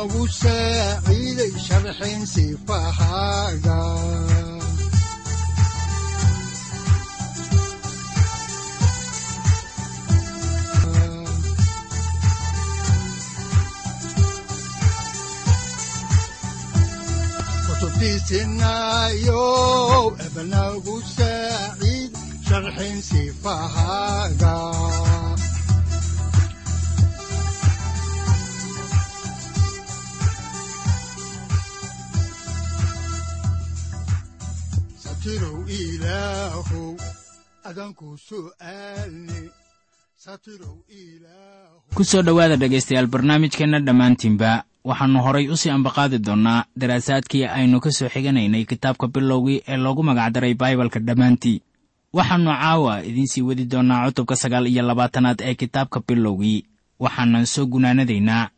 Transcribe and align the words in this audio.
udanogu 0.00 0.24
saaciiday 0.40 1.52
sharxin 1.66 2.22
sifahaaga 2.32 3.78
kutubtiisinayow 18.80 20.04
ebanagu 20.26 20.96
saaciid 21.16 22.12
sharxin 22.46 22.96
sifahaaga 23.08 24.54
satirow 35.20 35.68
ilaahow 35.68 36.96
adanku 37.68 38.16
su'aalni 38.16 39.40
ku 41.94 42.02
soo 42.04 42.22
dhowaada 42.24 42.56
dhegaystayaal 42.56 43.04
barnaamijkeenna 43.12 43.84
dhammaantiinba 43.84 44.64
waxaannu 44.84 45.20
horay 45.26 45.44
u 45.52 45.56
sii 45.60 45.70
ambaqaadi 45.76 46.18
doonnaa 46.24 46.64
daraasaadkii 46.80 47.44
aynu 47.44 47.80
ka 47.84 47.90
soo 47.92 48.08
xiganaynay 48.08 48.64
kitaabka 48.64 49.06
bilowgii 49.12 49.60
ee 49.68 49.76
loogu 49.76 50.02
magacdaray 50.02 50.54
baibalka 50.54 50.98
dhammaantii. 51.00 51.62
Waxaannu 52.16 52.50
caawa 52.60 53.04
idiinsii 53.04 53.42
wadi 53.44 53.64
doonnaa 53.64 54.06
cutubka 54.08 54.36
sagaal 54.36 54.66
iyo 54.72 54.82
labaatanaad 54.88 55.38
ee 55.44 55.54
kitaabka 55.54 56.00
bilowgii 56.08 56.64
waxaanan 57.00 57.46
soo 57.46 57.66
gunaanadaynaa 57.66 58.48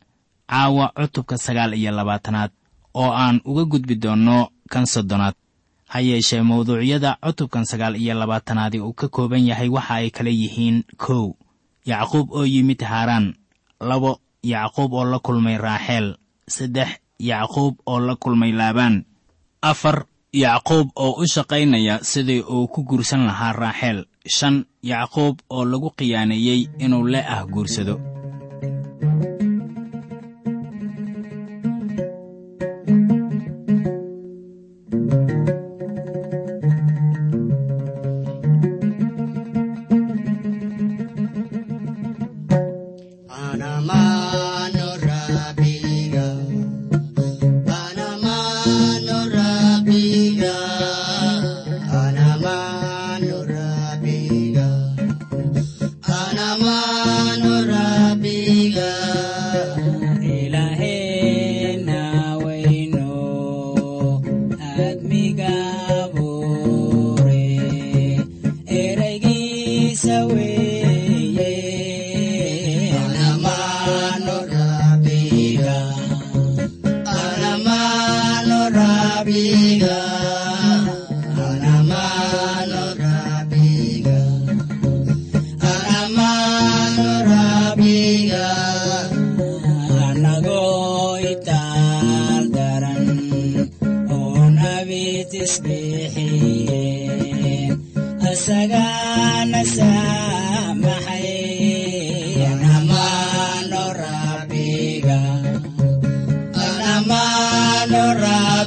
caawa 0.47 0.91
cutubka 0.95 1.37
sagaal 1.37 1.73
iyo 1.73 1.91
labaatanaad 1.91 2.51
oo 2.93 3.11
aan 3.11 3.41
uga 3.45 3.63
gudbi 3.65 3.95
doonno 3.95 4.47
kan 4.71 4.85
soddonaad 4.85 5.35
ha 5.93 5.99
yeeshee 6.09 6.41
mawduucyada 6.49 7.11
cutubkan 7.23 7.65
sagaal 7.71 7.95
iyo 8.01 8.13
labaatanaadi 8.21 8.79
uu 8.81 8.93
ka 8.99 9.07
kooban 9.15 9.45
yahay 9.49 9.69
waxa 9.75 9.93
ay 10.01 10.09
kala 10.15 10.29
yihiin 10.41 10.77
kow 11.03 11.25
yacquub 11.91 12.27
oo 12.37 12.45
yimid 12.53 12.81
haaraan 12.91 13.25
labo 13.89 14.11
yacquub 14.53 14.93
oo 14.93 15.05
la 15.11 15.19
kulmay 15.25 15.57
raaxeel 15.65 16.07
saddex 16.55 16.89
yacquub 17.29 17.73
oo 17.91 17.99
la 18.07 18.15
kulmay 18.23 18.51
laabaan 18.59 18.95
afar 19.71 19.97
yacquub 20.43 20.87
oo 20.95 21.11
u 21.21 21.27
shaqaynaya 21.33 21.95
sidii 22.11 22.41
uu 22.55 22.67
ku 22.73 22.79
guursan 22.89 23.21
lahaa 23.29 23.53
raaxeel 23.61 23.99
shan 24.37 24.55
yacquub 24.91 25.35
oo 25.55 25.63
lagu 25.71 25.89
khiyaaneeyey 25.97 26.61
inuu 26.83 27.05
le 27.13 27.19
ah 27.35 27.45
guursado 27.53 27.95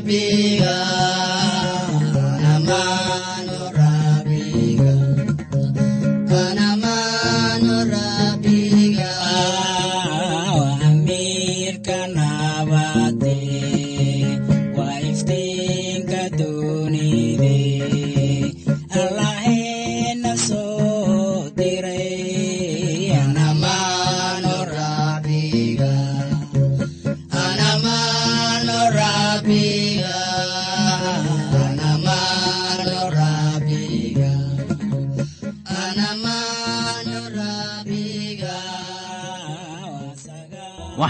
be 0.06 0.55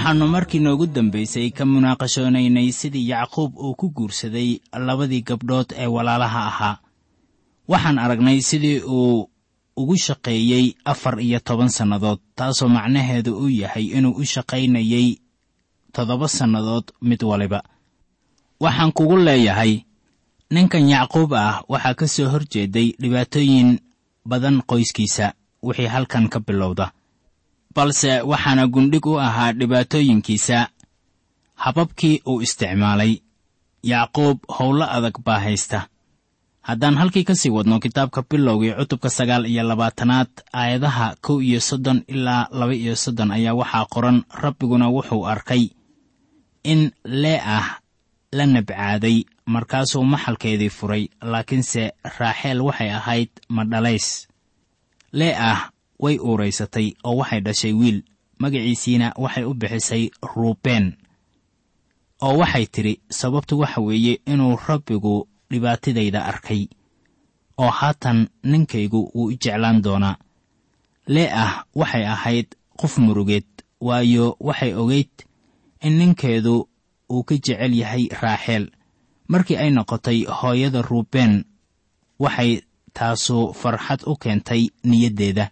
waxaannu 0.07 0.29
markii 0.29 0.59
noogu 0.61 0.87
dambaysay 0.87 1.51
ka 1.51 1.65
munaaqashoonaynay 1.65 2.71
sidii 2.73 3.09
yacquub 3.11 3.59
uu 3.59 3.75
ku 3.75 3.91
guursaday 3.91 4.61
labadii 4.73 5.23
gabdhood 5.23 5.75
ee 5.77 5.87
walaalaha 5.87 6.47
ahaa. 6.47 6.79
Waxaan 7.69 7.99
aragnay 7.99 8.41
sidii 8.41 8.81
uu 8.87 9.31
ugu 9.77 9.97
shaqeeyey 9.97 10.75
afar 10.85 11.21
iyo 11.21 11.41
toban 11.41 11.69
sannadood 11.69 12.19
taasoo 12.37 12.69
macnaheedu 12.69 13.35
uu 13.39 13.49
yahay 13.49 13.85
inuu 13.85 14.15
u 14.15 14.25
shaqaynayey 14.25 15.19
toddoba 15.93 16.29
sannadood 16.29 16.85
mid 17.03 17.23
waliba. 17.23 17.63
Waxaan 18.61 18.93
kugu 18.93 19.17
leeyahay 19.17 19.81
ninkan 20.51 20.89
yacquub 20.89 21.35
ah 21.35 21.63
waxaa 21.69 21.95
ka 21.95 22.07
soo 22.07 22.29
hor 22.29 22.45
jeeday 22.53 22.95
dhibaatooyin 23.01 23.79
badan 24.25 24.63
qoyskiisa 24.63 25.33
wixii 25.63 25.87
halkan 25.87 26.29
ka 26.29 26.41
bilowda 26.41 26.93
balse 27.77 28.13
waxaana 28.31 28.65
gundhig 28.75 29.07
u 29.07 29.19
ahaa 29.21 29.53
dhibaatooyinkiisa. 29.53 30.69
Hababkii 31.55 32.23
uu 32.27 32.41
isticmaalay. 32.43 33.13
Yacquub 33.83 34.39
howlo 34.59 34.85
adag 34.97 35.17
baa 35.25 35.41
haysta. 35.41 35.89
Haddaan 36.69 36.97
halkii 36.99 37.25
ka 37.25 37.35
sii 37.35 37.51
wadno 37.51 37.79
kitaabka 37.81 38.23
bilowgii 38.31 38.73
cutubka 38.79 39.11
sagaal 39.11 39.47
iyo 39.47 39.63
labaatanaad 39.63 40.31
aayadaha 40.53 41.15
kow 41.21 41.39
iyo 41.43 41.61
soddon 41.61 42.03
ilaa 42.09 42.49
laba 42.51 42.75
iyo 42.75 42.97
soddon 42.97 43.31
ayaa 43.31 43.55
waxaa 43.55 43.87
qoran 43.95 44.19
rabbiguna 44.43 44.89
wuxuu 44.95 45.27
arkay 45.33 45.69
in 46.65 46.91
lee 47.05 47.39
ah 47.59 47.79
la 48.33 48.47
nabcaaday 48.47 49.23
markaasuu 49.47 50.05
maxalkeedii 50.05 50.71
furay 50.79 51.05
laakiinse 51.23 51.83
raaxeel 52.19 52.61
waxay 52.67 52.91
ahayd 52.99 53.31
madhalays 53.49 54.29
lee 55.13 55.35
ah 55.51 55.71
way 55.99 56.19
uuraysatay 56.19 56.93
oo 57.05 57.17
waxay 57.17 57.41
dhashay 57.41 57.73
wiil. 57.73 58.03
Magaciisiina 58.39 59.13
waxay 59.17 59.45
u 59.45 59.55
bixisay 59.55 60.11
ruubeen 60.35 60.97
oo 62.23 62.37
waxay 62.39 62.67
tidhi 62.67 63.01
sababtu 63.11 63.59
waxa 63.59 63.81
weeye 63.81 64.21
inuu 64.27 64.57
rabbigu 64.69 65.29
dhibaatadayda 65.51 66.25
arkay 66.25 66.67
oo 67.59 67.71
haatan 67.71 68.29
ninkaygu 68.43 69.11
wuu 69.15 69.31
i 69.31 69.37
jeclaan 69.43 69.83
doonaa. 69.83 70.17
Lee 71.07 71.29
ah 71.33 71.65
waxay 71.75 72.05
ahayd 72.07 72.47
qof 72.81 72.99
murugeed 72.99 73.47
waayo 73.81 74.37
waxay 74.41 74.75
ogayd 74.75 75.11
in 75.81 75.93
ninkeedu 75.99 76.69
uu 77.11 77.23
ka 77.23 77.35
jecel 77.35 77.73
yahay 77.75 78.09
raaxeel 78.23 78.71
markii 79.29 79.57
ay 79.57 79.71
noqotay 79.71 80.25
hooyada 80.39 80.83
ruubeen 80.83 81.45
waxay 82.19 82.61
taasu 82.93 83.53
farxad 83.55 84.01
u 84.07 84.17
keentay 84.17 84.69
niyaddeeda 84.85 85.51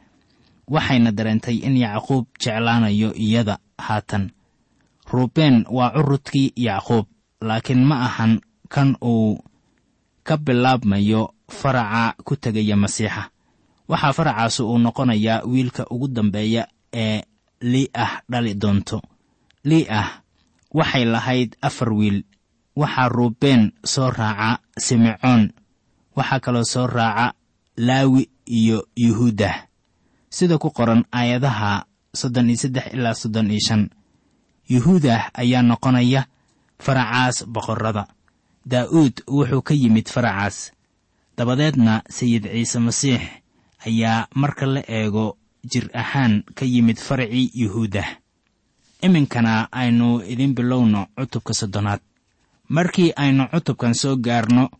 waxayna 0.68 1.12
dareentay 1.12 1.56
in 1.66 1.76
yacquub 1.76 2.26
jeclaanayo 2.40 3.12
iyada 3.14 3.58
haatan. 3.78 4.30
Ruubeen 5.10 5.64
waa 5.70 5.90
curudkii 5.90 6.52
yacquub 6.56 7.06
laakiin 7.40 7.84
ma 7.84 7.96
ahan 8.08 8.40
kan 8.68 8.96
uu 9.04 9.38
ka 10.24 10.36
bilaabmayo 10.36 11.34
faraca 11.48 12.16
ku 12.24 12.36
tegaya 12.36 12.76
masiixa. 12.76 13.30
Waxaa 13.88 14.12
faracaasi 14.12 14.62
uu 14.62 14.78
noqonayaa 14.78 15.44
wiilka 15.44 15.86
ugu 15.90 16.08
dambeeya 16.08 16.66
ee 16.92 17.22
lii 17.60 17.88
ah 17.94 18.22
dhali 18.30 18.54
doonto. 18.54 19.02
Lii 19.64 19.86
ah 19.90 20.22
waxay 20.72 21.04
lahayd 21.04 21.56
afar 21.60 21.92
wiil. 21.92 22.24
Waxaa 22.76 23.08
ruubeen 23.08 23.72
soo 23.84 24.10
raaca 24.10 24.58
simecoon 24.78 25.52
waxaa 26.16 26.40
kaloo 26.40 26.64
soo 26.64 26.86
raaca 26.86 27.34
laawi 27.76 28.30
iyo 28.46 28.88
yuhuudah 28.96 29.66
sida 30.36 30.58
ku 30.58 30.68
qoran 30.76 31.02
aayadaha 31.18 31.72
soddon 32.20 32.50
iyo 32.50 32.58
saddex 32.62 32.86
ilaa 32.96 33.14
soddon 33.14 33.50
iyo 33.54 33.60
shan. 33.66 33.82
Yuhuudah 34.72 35.30
ayaa 35.42 35.62
noqonaya 35.62 36.26
faracaas 36.84 37.36
boqorrada. 37.54 38.04
Daa'uud 38.66 39.14
wuxuu 39.36 39.62
ka 39.62 39.74
yimid 39.74 40.06
faracaas. 40.14 40.56
Dabadeedna 41.36 42.02
sayid 42.16 42.44
ciise 42.50 42.78
masiix 42.86 43.22
ayaa 43.86 44.26
marka 44.34 44.66
la 44.66 44.82
eego 44.88 45.36
jir 45.70 45.86
ahaan 45.94 46.42
ka 46.56 46.64
yimid 46.64 46.98
faracii 47.06 47.50
yuhuudah. 47.54 48.08
Iminkana 49.06 49.68
aynu 49.72 50.24
idin 50.32 50.54
bilowno 50.54 51.06
cutubka 51.16 51.52
soddonaad. 51.54 52.00
Markii 52.68 53.12
aynu 53.16 53.48
cutubkan 53.52 53.94
soo 53.94 54.16
gaarno 54.16 54.70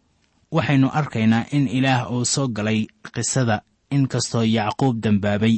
waxaynu 0.50 0.88
arkaynaa 0.92 1.44
in 1.52 1.68
ilaah 1.68 2.10
uu 2.12 2.24
soo 2.24 2.48
galay 2.48 2.86
qisada 3.14 3.62
inkastoo 3.94 4.44
yacquub 4.56 4.94
dembaabay 5.02 5.56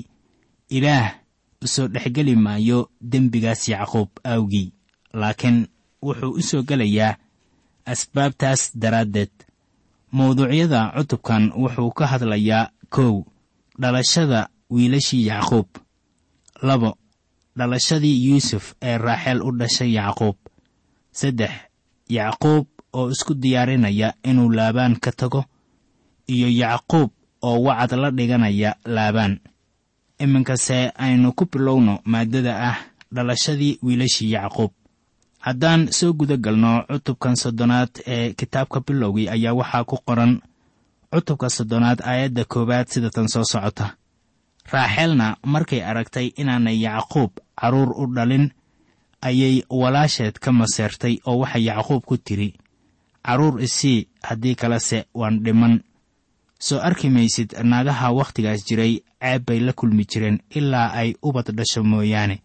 ilaah 0.76 1.08
u 1.64 1.66
soo 1.74 1.88
dhexgeli 1.92 2.34
maayo 2.36 2.78
dembigaas 3.12 3.62
yacquub 3.72 4.10
awgii 4.32 4.72
laakiin 5.20 5.58
wuxuu 6.04 6.32
u 6.38 6.42
soo 6.48 6.62
gelayaa 6.68 7.16
asbaabtaas 7.92 8.62
daraaddeed. 8.82 9.32
Mawduucyada 10.16 10.80
cutubkan 10.96 11.52
wuxuu 11.60 11.90
ka 11.98 12.04
hadlayaa 12.12 12.70
kow 12.94 13.24
dhalashada 13.80 14.48
wiilashii 14.70 15.26
yacquub. 15.26 15.68
Labo 16.62 16.90
dhalashadii 17.58 18.24
yuusuf 18.26 18.74
ee 18.82 18.98
raaxeel 18.98 19.42
u 19.42 19.50
dhashay 19.58 19.90
yacquub. 19.98 20.36
Saddex 21.12 21.50
yacquub 22.08 22.66
oo 22.92 23.10
isku 23.10 23.34
diyaarinaya 23.34 24.14
inuu 24.22 24.50
laabaan 24.50 24.96
ka 25.00 25.12
tago. 25.12 25.44
Iyo 26.26 26.48
yacquub 26.48 27.10
oo 27.42 27.62
wacad 27.62 27.92
la 27.98 28.10
dhiganaya 28.10 28.76
laabaan. 28.84 29.38
Iminkase 30.18 30.92
aynu 30.96 31.32
ku 31.32 31.44
bilowno 31.46 32.00
maaddada 32.04 32.52
ah 32.70 32.76
dhalashadii 33.14 33.78
wiilashii 33.82 34.32
yacquub. 34.32 34.70
Haddaan 35.38 35.92
soo 35.92 36.12
guda 36.12 36.36
galno 36.36 36.84
cutubkan 36.88 37.36
soddonaad 37.36 37.90
ee 38.06 38.32
kitaabka 38.32 38.80
bilowgii 38.80 39.28
ayaa 39.28 39.54
waxaa 39.54 39.84
ku 39.84 39.96
qoran 40.06 40.40
cutubka 41.12 41.48
soddonaad 41.50 42.00
aayadda 42.04 42.44
koowaad 42.44 42.88
sida 42.88 43.10
tan 43.10 43.28
soo 43.28 43.44
socota. 43.44 43.94
Raaxeelna 44.72 45.36
markay 45.44 45.82
aragtay 45.84 46.26
inaanay 46.36 46.80
yacquub 46.82 47.30
carruur 47.60 47.90
u 48.02 48.06
dhalin 48.14 48.50
ayay 49.20 49.62
walaasheed 49.70 50.38
ka 50.38 50.52
maseertay 50.52 51.18
oo 51.26 51.38
waxay 51.38 51.64
yacquub 51.64 52.02
ku 52.04 52.16
tidhi 52.16 52.54
carruur 53.26 53.60
isii 53.62 54.08
haddii 54.22 54.54
kalese 54.54 55.04
waan 55.14 55.42
dhiman 55.44 55.80
soo 56.58 56.78
arki 56.80 57.10
maysid 57.10 57.52
naagaha 57.64 58.12
wakhtigaas 58.12 58.64
jiray 58.66 59.00
ceeb 59.20 59.44
bay 59.46 59.60
la 59.60 59.72
kulmi 59.72 60.04
jireen 60.04 60.40
ilaa 60.50 60.92
ay 60.92 61.14
ubad 61.22 61.50
dhasho 61.56 61.82
mooyaane. 61.84 62.42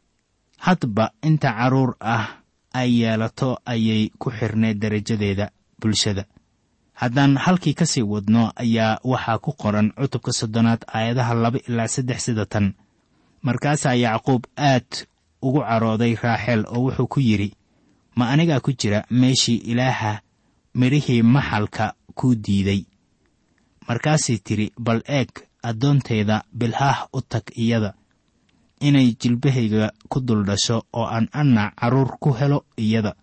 Hadba 0.57 1.11
inta 1.23 1.53
carruur 1.53 1.95
ah 1.99 2.27
ay 2.73 3.01
yeelato 3.01 3.57
ayay 3.65 4.09
ku 4.19 4.31
xirneed 4.31 4.77
darajadeeda 4.79 5.51
bulshada. 5.79 6.25
Haddaan 6.93 7.37
halkii 7.37 7.73
ka 7.73 7.85
sii 7.85 8.01
wadno 8.01 8.51
ayaa 8.55 8.99
waxaa 9.03 9.37
ku 9.39 9.51
qoran 9.53 9.91
cutubka 9.97 10.31
soddonaad 10.31 10.85
aayadaha 10.93 11.33
laba 11.33 11.59
ilaa 11.67 11.87
saddex 11.87 12.25
sida 12.25 12.45
tan. 12.45 12.73
Markaasaa 13.41 13.93
yacquub 13.95 14.45
aad 14.57 15.07
ugu 15.41 15.61
carooday 15.61 16.15
raaxeel 16.15 16.65
oo 16.67 16.81
wuxuu 16.85 17.07
ku 17.07 17.19
yidhi 17.19 17.53
ma 18.15 18.29
anigaa 18.29 18.59
ku 18.59 18.71
jira 18.73 19.03
meeshii 19.09 19.55
ilaaha 19.71 20.21
midhihii 20.75 21.21
maxalka 21.21 21.93
kuu 22.13 22.35
diiday 22.35 22.85
markaasay 23.87 24.37
tidhi 24.45 24.71
bal 24.79 25.01
eeg 25.07 25.29
addoontayda 25.63 26.43
bilhaah 26.53 27.07
u 27.13 27.21
tag 27.21 27.43
iyada. 27.55 27.93
Inay 28.81 29.13
jilbahayga 29.19 29.91
ku 30.09 30.19
dul 30.21 30.43
dhasho 30.45 30.83
oo 30.93 31.05
aan 31.05 31.29
anna 31.33 31.71
carruur 31.79 32.17
ku 32.19 32.33
helo 32.33 32.65
iyada. 32.77 33.13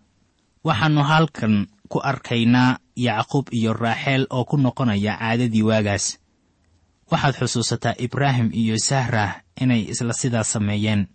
Waxaannu 0.63 1.03
halkan 1.03 1.67
ku 1.89 1.99
arkaynaa 1.99 2.79
yacquub 2.95 3.47
iyo 3.51 3.73
raaxeel 3.73 4.27
oo 4.29 4.45
ku 4.45 4.57
noqonaya 4.57 5.17
caadadii 5.19 5.63
waagaas. 5.63 6.19
Waxaad 7.11 7.35
xusuusataa 7.39 7.95
ibraahim 7.97 8.49
iyo 8.53 8.77
sahrah 8.77 9.41
inay 9.61 9.81
isla 9.91 10.13
sidaas 10.13 10.51
sameeyeen. 10.51 11.07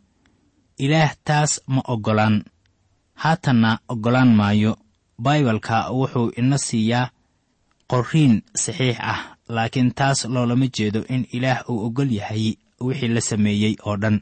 Ilaah 0.78 1.14
taas 1.25 1.61
ma 1.66 1.80
oggolaan. 1.87 2.45
Haatanna 3.14 3.78
oggolaan 3.88 4.35
maayo. 4.35 4.76
Baibalka 5.23 5.90
wuxuu 5.95 6.33
ina 6.37 6.59
siiyaa 6.59 7.11
qorriin 7.87 8.42
saxiix 8.57 8.99
ah 9.00 9.34
laakiin 9.49 9.95
taas 9.95 10.25
loolama 10.25 10.67
jeedo 10.77 11.05
in 11.09 11.27
ilaah 11.33 11.65
uu 11.71 11.85
oggol 11.87 12.11
yahay 12.13 12.55
wixii 12.81 13.09
la 13.09 13.21
sameeyey 13.21 13.75
oo 13.87 13.97
dhan. 13.97 14.21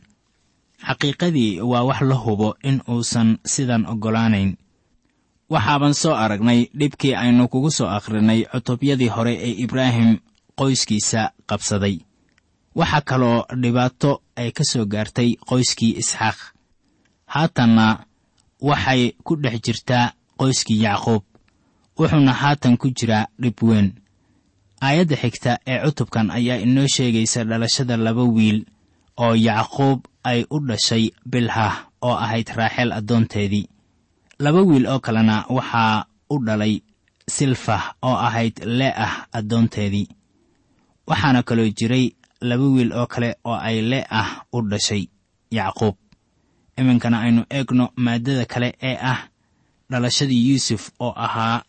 Xaqiiqadii 0.87 1.61
waa 1.61 1.85
wax 1.89 2.01
la 2.01 2.15
hubo 2.15 2.57
in 2.63 2.81
uusan 2.89 3.39
sidan 3.47 3.87
oggolaanayn. 3.87 4.57
Waxaaban 5.51 5.95
soo 5.95 6.15
aragnay 6.15 6.61
dhibkii 6.79 7.15
aynu 7.15 7.49
kugu 7.49 7.71
soo 7.71 7.87
akhrinay 7.89 8.45
cutubyadii 8.53 9.09
hore 9.09 9.35
ee 9.47 9.55
ibraahim 9.65 10.19
qoyskiisa 10.59 11.31
qabsaday. 11.47 11.97
Waxaa 12.75 13.01
kaloo 13.01 13.45
dhibaato 13.63 14.23
ay 14.37 14.51
ka 14.53 14.65
soo 14.65 14.85
gaartay 14.87 15.31
qoyskii 15.49 15.97
isxaaq. 16.01 16.39
Haatanna 17.27 18.05
waxay 18.61 19.03
ku 19.25 19.37
dhex 19.37 19.61
jirtaa 19.65 20.13
qoyskii 20.41 20.83
yacquub 20.83 21.23
wuxuuna 21.99 22.33
haatan 22.33 22.77
ku 22.77 22.91
jiraa 22.91 23.27
dhib 23.43 23.59
weyn 23.63 23.89
aayadda 24.87 25.17
xigta 25.23 25.53
ee 25.73 25.79
cutubkan 25.85 26.27
ayaa 26.39 26.59
inoo 26.67 26.87
sheegaysa 26.95 27.41
dhalashada 27.51 27.97
laba 28.07 28.25
wiil 28.37 28.59
oo 29.25 29.35
yacquub 29.49 29.99
ay 30.31 30.41
u 30.51 30.59
dhashay 30.69 31.05
bilhah 31.33 31.75
oo 32.07 32.15
ahayd 32.25 32.49
raaxeel 32.59 32.91
addoonteedii. 32.99 33.67
Laba 34.45 34.61
wiil 34.69 34.87
oo 34.93 34.99
kalena 35.07 35.37
waxaa 35.57 36.05
u 36.31 36.37
dhalay 36.47 36.75
silfah 37.37 37.85
oo 38.09 38.17
ahayd 38.27 38.57
le'ah 38.79 39.13
addoonteedii. 39.39 40.09
Waxaana 41.09 41.41
kaloo 41.49 41.71
jiray 41.79 42.07
laba 42.49 42.65
wiil 42.75 42.91
oo 42.93 43.07
kale 43.13 43.31
oo 43.45 43.55
ay 43.69 43.79
le'ah 43.93 44.29
u 44.53 44.59
dhashay 44.71 45.03
yacquub. 45.59 45.95
Iminkana 46.79 47.17
aynu 47.25 47.43
eegno 47.57 47.85
maaddada 48.05 48.45
kale 48.53 48.69
ee 48.83 48.97
ah 49.13 49.21
dhalashadii 49.91 50.43
yuusuf 50.49 50.83
oo 51.05 51.13
ahaa 51.17 51.63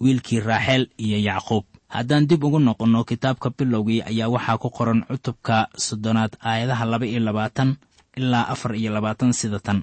wiilkii 0.00 0.40
raaxeel 0.40 0.84
iyo 1.04 1.18
yacquub 1.28 1.64
haddaan 1.88 2.26
dib 2.28 2.44
ugu 2.44 2.58
noqonno 2.58 3.04
kitaabka 3.04 3.50
bilowgii 3.56 4.02
ayaa 4.10 4.28
waxaa 4.34 4.58
ku 4.62 4.68
qoran 4.70 5.04
cutubka 5.08 5.68
soddonaad 5.76 6.32
aayadaha 6.40 6.84
laba 6.84 7.06
iyo 7.06 7.20
labaatan 7.20 7.76
ilaa 8.16 8.48
afar 8.52 8.72
iyo 8.76 8.90
labaatan 8.92 9.32
sida 9.32 9.60
tan. 9.60 9.82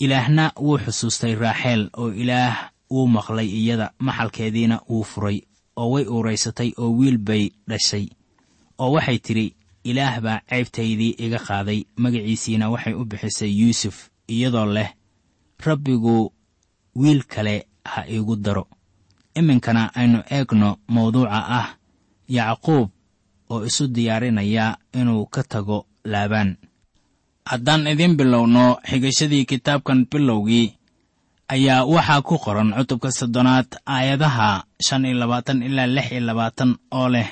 Ilaahna 0.00 0.52
wuu 0.64 0.78
xusuustay 0.78 1.34
raaxeel 1.34 1.90
oo 1.96 2.10
ilaah 2.22 2.70
wuu 2.90 3.06
maqlay 3.06 3.46
iyada 3.60 3.92
maxalkeediina 3.98 4.80
wuu 4.88 5.04
furay 5.04 5.38
oo 5.76 5.90
way 5.92 6.04
uuraysatay 6.08 6.72
oo 6.78 6.90
wiil 6.98 7.18
bay 7.18 7.50
dhashay 7.68 8.06
oo 8.78 8.90
waxay 8.94 9.18
tidhi 9.18 9.46
ilaah 9.84 10.20
baa 10.24 10.40
ceybtaydii 10.50 11.14
iga 11.24 11.38
qaaday 11.38 11.84
magaciisiina 12.02 12.70
waxay 12.72 12.94
u 12.94 13.04
bixisay 13.04 13.52
yuusuf 13.60 13.96
iyadoo 14.28 14.66
leh 14.66 14.90
rabbigu 15.66 16.32
wiil 16.96 17.22
kale 17.32 17.66
ha 17.84 18.00
iigu 18.08 18.36
daro 18.36 18.64
iminkana 19.40 19.82
aynu 19.98 20.18
eegno 20.36 20.70
mawduuca 20.94 21.38
ah 21.60 21.68
yacquub 22.36 22.88
oo 23.52 23.60
isu 23.68 23.84
diyaarinaya 23.94 24.66
inuu 24.98 25.26
ka 25.34 25.42
tago 25.50 25.78
laabaan. 26.12 26.50
Haddaan 27.50 27.86
idiin 27.92 28.14
bilowno 28.18 28.64
xigashadii 28.90 29.44
kitaabkan 29.50 30.06
bilowgii 30.10 30.66
ayaa 31.54 31.84
waxaa 31.92 32.22
ku 32.28 32.34
qoran 32.44 32.70
cutubka 32.76 33.10
soddonaad 33.18 33.68
aayadaha 33.94 34.64
shan 34.86 35.04
iyo 35.04 35.16
labaatan 35.22 35.62
ilaa 35.68 35.86
lix 35.94 36.06
iyo 36.12 36.20
labaatan 36.28 36.70
oo 36.98 37.08
leh 37.14 37.28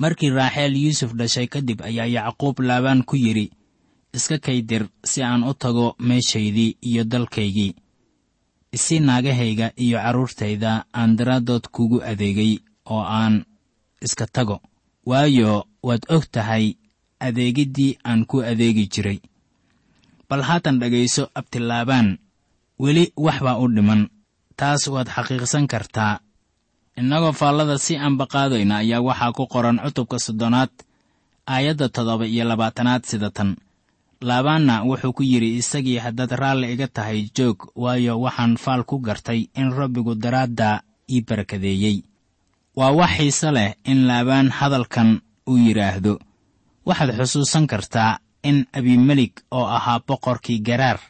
markii 0.00 0.30
raaxeel 0.38 0.74
yuusuf 0.84 1.10
dhashay 1.18 1.46
kadib 1.52 1.78
ayaa 1.88 2.06
yacquub 2.16 2.56
laabaan 2.68 3.04
ku 3.08 3.16
yidhi 3.24 3.46
iska 4.16 4.38
kaydir 4.38 4.84
si 5.04 5.22
aan 5.22 5.42
u 5.44 5.52
tago 5.54 5.86
meeshaydii 6.08 6.76
iyo 6.88 7.04
dalkaygii 7.04 7.76
isi 8.76 8.96
naagahayga 9.00 9.66
iyo 9.84 9.98
carruurtayda 10.04 10.72
aan 10.98 11.16
daraaddood 11.18 11.64
kugu 11.74 11.98
adeegay 12.10 12.52
oo 12.92 13.04
aan 13.20 13.44
iska 14.04 14.26
tago. 14.26 14.56
Waayo 15.06 15.66
waad 15.82 16.02
og 16.14 16.24
tahay 16.34 16.64
adeegiddii 17.20 17.98
aan 18.08 18.24
ku 18.30 18.36
adeegi 18.50 18.84
jiray. 18.92 19.18
Bal 20.28 20.42
haatan 20.48 20.78
dhegayso 20.80 21.28
abtilaabaan 21.38 22.18
weli 22.82 23.12
wax 23.16 23.38
baa 23.44 23.58
u 23.62 23.66
dhiman. 23.68 24.02
Taas 24.58 24.82
waad 24.88 25.08
xaqiiqsan 25.14 25.66
kartaa. 25.72 26.20
Innagoo 27.00 27.32
faallada 27.32 27.78
si 27.78 27.96
aanbaqaadayna 27.96 28.76
ayaa 28.82 29.00
waxaa 29.08 29.32
ku 29.36 29.44
qoran 29.52 29.78
cutubka 29.84 30.18
soddonaad 30.18 30.70
aayadda 31.46 31.86
toddoba 31.88 32.24
iyo 32.26 32.44
labaatanaad 32.50 33.02
sida 33.10 33.30
tan 33.36 33.56
laabaanna 34.28 34.74
wuxuu 34.88 35.12
ku 35.12 35.22
yidhi 35.22 35.56
isagii 35.60 35.98
haddaad 36.04 36.30
raalli 36.42 36.72
iga 36.72 36.88
tahay 36.88 37.20
joog 37.36 37.58
waayo 37.82 38.20
waxaan 38.24 38.56
faal 38.64 38.82
ku 38.84 38.98
gartay 39.06 39.40
in 39.60 39.68
rabbigu 39.78 40.14
daraadda 40.14 40.82
ii 41.10 41.20
barakadeeyey. 41.28 41.98
Waa 42.76 42.90
wax 42.98 43.10
xiise 43.16 43.50
leh 43.56 43.74
in 43.84 44.06
laabaan 44.08 44.48
hadalkan 44.58 45.20
uu 45.50 45.58
yidhaahdo 45.66 46.18
waxaad 46.86 47.10
xusuusan 47.18 47.66
kartaa 47.66 48.18
in 48.42 48.66
abimelik 48.72 49.34
oo 49.50 49.66
ahaa 49.76 50.00
boqorkii 50.06 50.58
garaar 50.68 51.00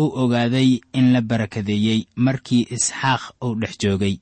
uu 0.00 0.10
ogaaday 0.22 0.80
in 0.98 1.12
la 1.12 1.20
barakadeeyey 1.20 2.00
markii 2.16 2.66
isxaaq 2.70 3.22
uu 3.44 3.54
dhex 3.60 3.74
joogay. 3.82 4.16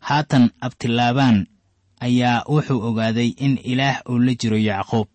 Haatan 0.00 0.50
abtilaabaan 0.60 1.46
ayaa 2.00 2.44
wuxuu 2.48 2.80
ogaaday 2.88 3.30
in 3.44 3.58
ilaah 3.64 3.96
uu 4.10 4.18
la 4.18 4.32
jiro 4.40 4.56
yacquub 4.56 5.08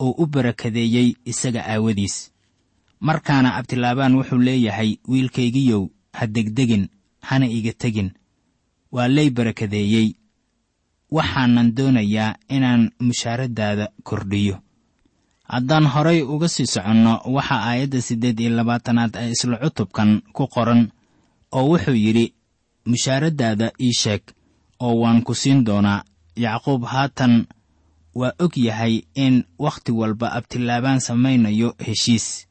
uu 0.00 0.14
u 0.22 0.26
barakadeeyey 0.26 1.08
isaga 1.24 1.62
aawadiis. 1.72 2.16
Markaana 3.00 3.54
abtilaabaan 3.58 4.14
wuxuu 4.18 4.38
leeyahay 4.38 4.90
wiilkaygiyow 5.08 5.82
ha 6.12 6.26
degdegin 6.26 6.88
hana 7.28 7.46
iga 7.46 7.72
tegin. 7.72 8.10
Waa 8.92 9.08
lay 9.08 9.30
barakadeeyey. 9.30 10.08
Waxaanan 11.10 11.74
doonayaa 11.76 12.34
inaan 12.48 12.90
mushaaradaada 13.00 13.86
kordhiyo. 14.02 14.56
Haddaan 15.44 15.86
horay 15.86 16.22
uga 16.22 16.48
sii 16.48 16.66
soconno 16.66 17.20
waxaa 17.24 17.62
aayadda 17.68 18.00
siddeed 18.02 18.40
iyo 18.40 18.50
labaatanaad 18.56 19.12
ee 19.18 19.30
isla 19.34 19.56
cutubkan 19.62 20.22
ku 20.32 20.46
qoran 20.54 20.82
oo 21.52 21.64
wuxuu 21.70 21.94
yidhi 22.04 22.26
mushaaradaada 22.86 23.72
ii 23.80 23.92
sheeg 24.00 24.22
oo 24.80 24.94
waan 25.02 25.22
ku 25.22 25.34
siin 25.34 25.64
doonaa. 25.66 26.04
Yacquub 26.36 26.84
haatan 26.84 27.46
waa 28.14 28.32
og 28.38 28.56
yahay 28.56 29.02
in 29.14 29.44
wakhti 29.58 29.92
walba 29.92 30.32
abtilaabaan 30.32 31.00
samaynayo 31.00 31.74
heshiis 31.86 32.46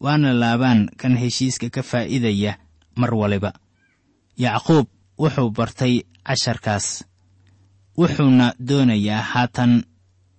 waana 0.00 0.32
laabaan 0.32 0.88
kan 0.96 1.16
heshiiska 1.16 1.70
ka 1.70 1.82
faa'iidaya 1.82 2.58
mar 2.96 3.14
waliba. 3.14 3.52
Yacquub 4.36 4.86
wuxuu 5.18 5.50
bartay 5.50 5.94
casharkaas 6.26 7.04
wuxuuna 7.98 8.54
doonayaa 8.68 9.22
haatan 9.22 9.84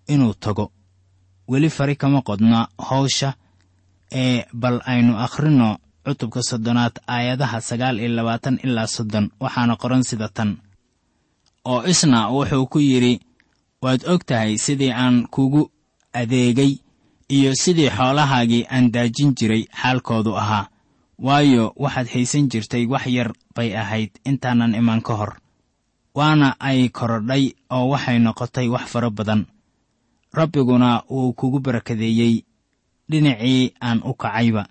inuu 0.07 0.33
tago. 0.33 0.71
Weli 1.47 1.69
fari 1.69 1.95
kama 1.95 2.21
qodna 2.21 2.67
hawsha 2.77 3.33
ee 4.11 4.45
bal 4.53 4.81
aynu 4.85 5.17
akhrinno 5.17 5.77
cutubka 6.05 6.41
soddonaad 6.43 6.95
aayadaha 7.07 7.61
sagaal 7.61 7.99
iyo 7.99 8.09
labaatan 8.09 8.59
ilaa 8.63 8.87
soddon 8.87 9.29
waxaana 9.39 9.75
qoran 9.75 10.03
sida 10.03 10.29
tan. 10.29 10.57
Oo 11.65 11.83
isna 11.91 12.29
wuxuu 12.29 12.65
ku 12.67 12.79
yidhi 12.79 13.19
waad 13.81 14.03
og 14.05 14.21
tahay 14.25 14.57
sidii 14.57 14.91
aan 14.93 15.27
kugu 15.27 15.71
adeegay 16.13 16.77
iyo 17.29 17.51
sidii 17.55 17.89
xoolahaagii 17.89 18.65
aan 18.69 18.91
daajin 18.91 19.33
jiray 19.35 19.63
xaalkoodu 19.81 20.35
ahaa. 20.37 20.69
Waayo 21.25 21.73
waxaad 21.75 22.07
haysan 22.13 22.49
jirtay 22.49 22.85
wax 22.85 23.05
yar 23.07 23.33
bay 23.55 23.75
ahayd 23.77 24.09
intaanan 24.25 24.75
iman 24.75 25.01
ka 25.01 25.13
hor. 25.15 25.33
Waana 26.15 26.55
ay 26.59 26.89
korodhay 26.89 27.53
oo 27.69 27.89
waxay 27.89 28.19
noqotay 28.19 28.67
wax 28.69 28.85
fara 28.91 29.09
badan. 29.09 29.45
Rabbiguna 30.33 31.03
wuu 31.09 31.33
kugu 31.33 31.59
barakadeeyey 31.59 32.43
dhinacii 33.09 33.73
aan 33.81 34.01
u 34.05 34.13
kacayba. 34.13 34.65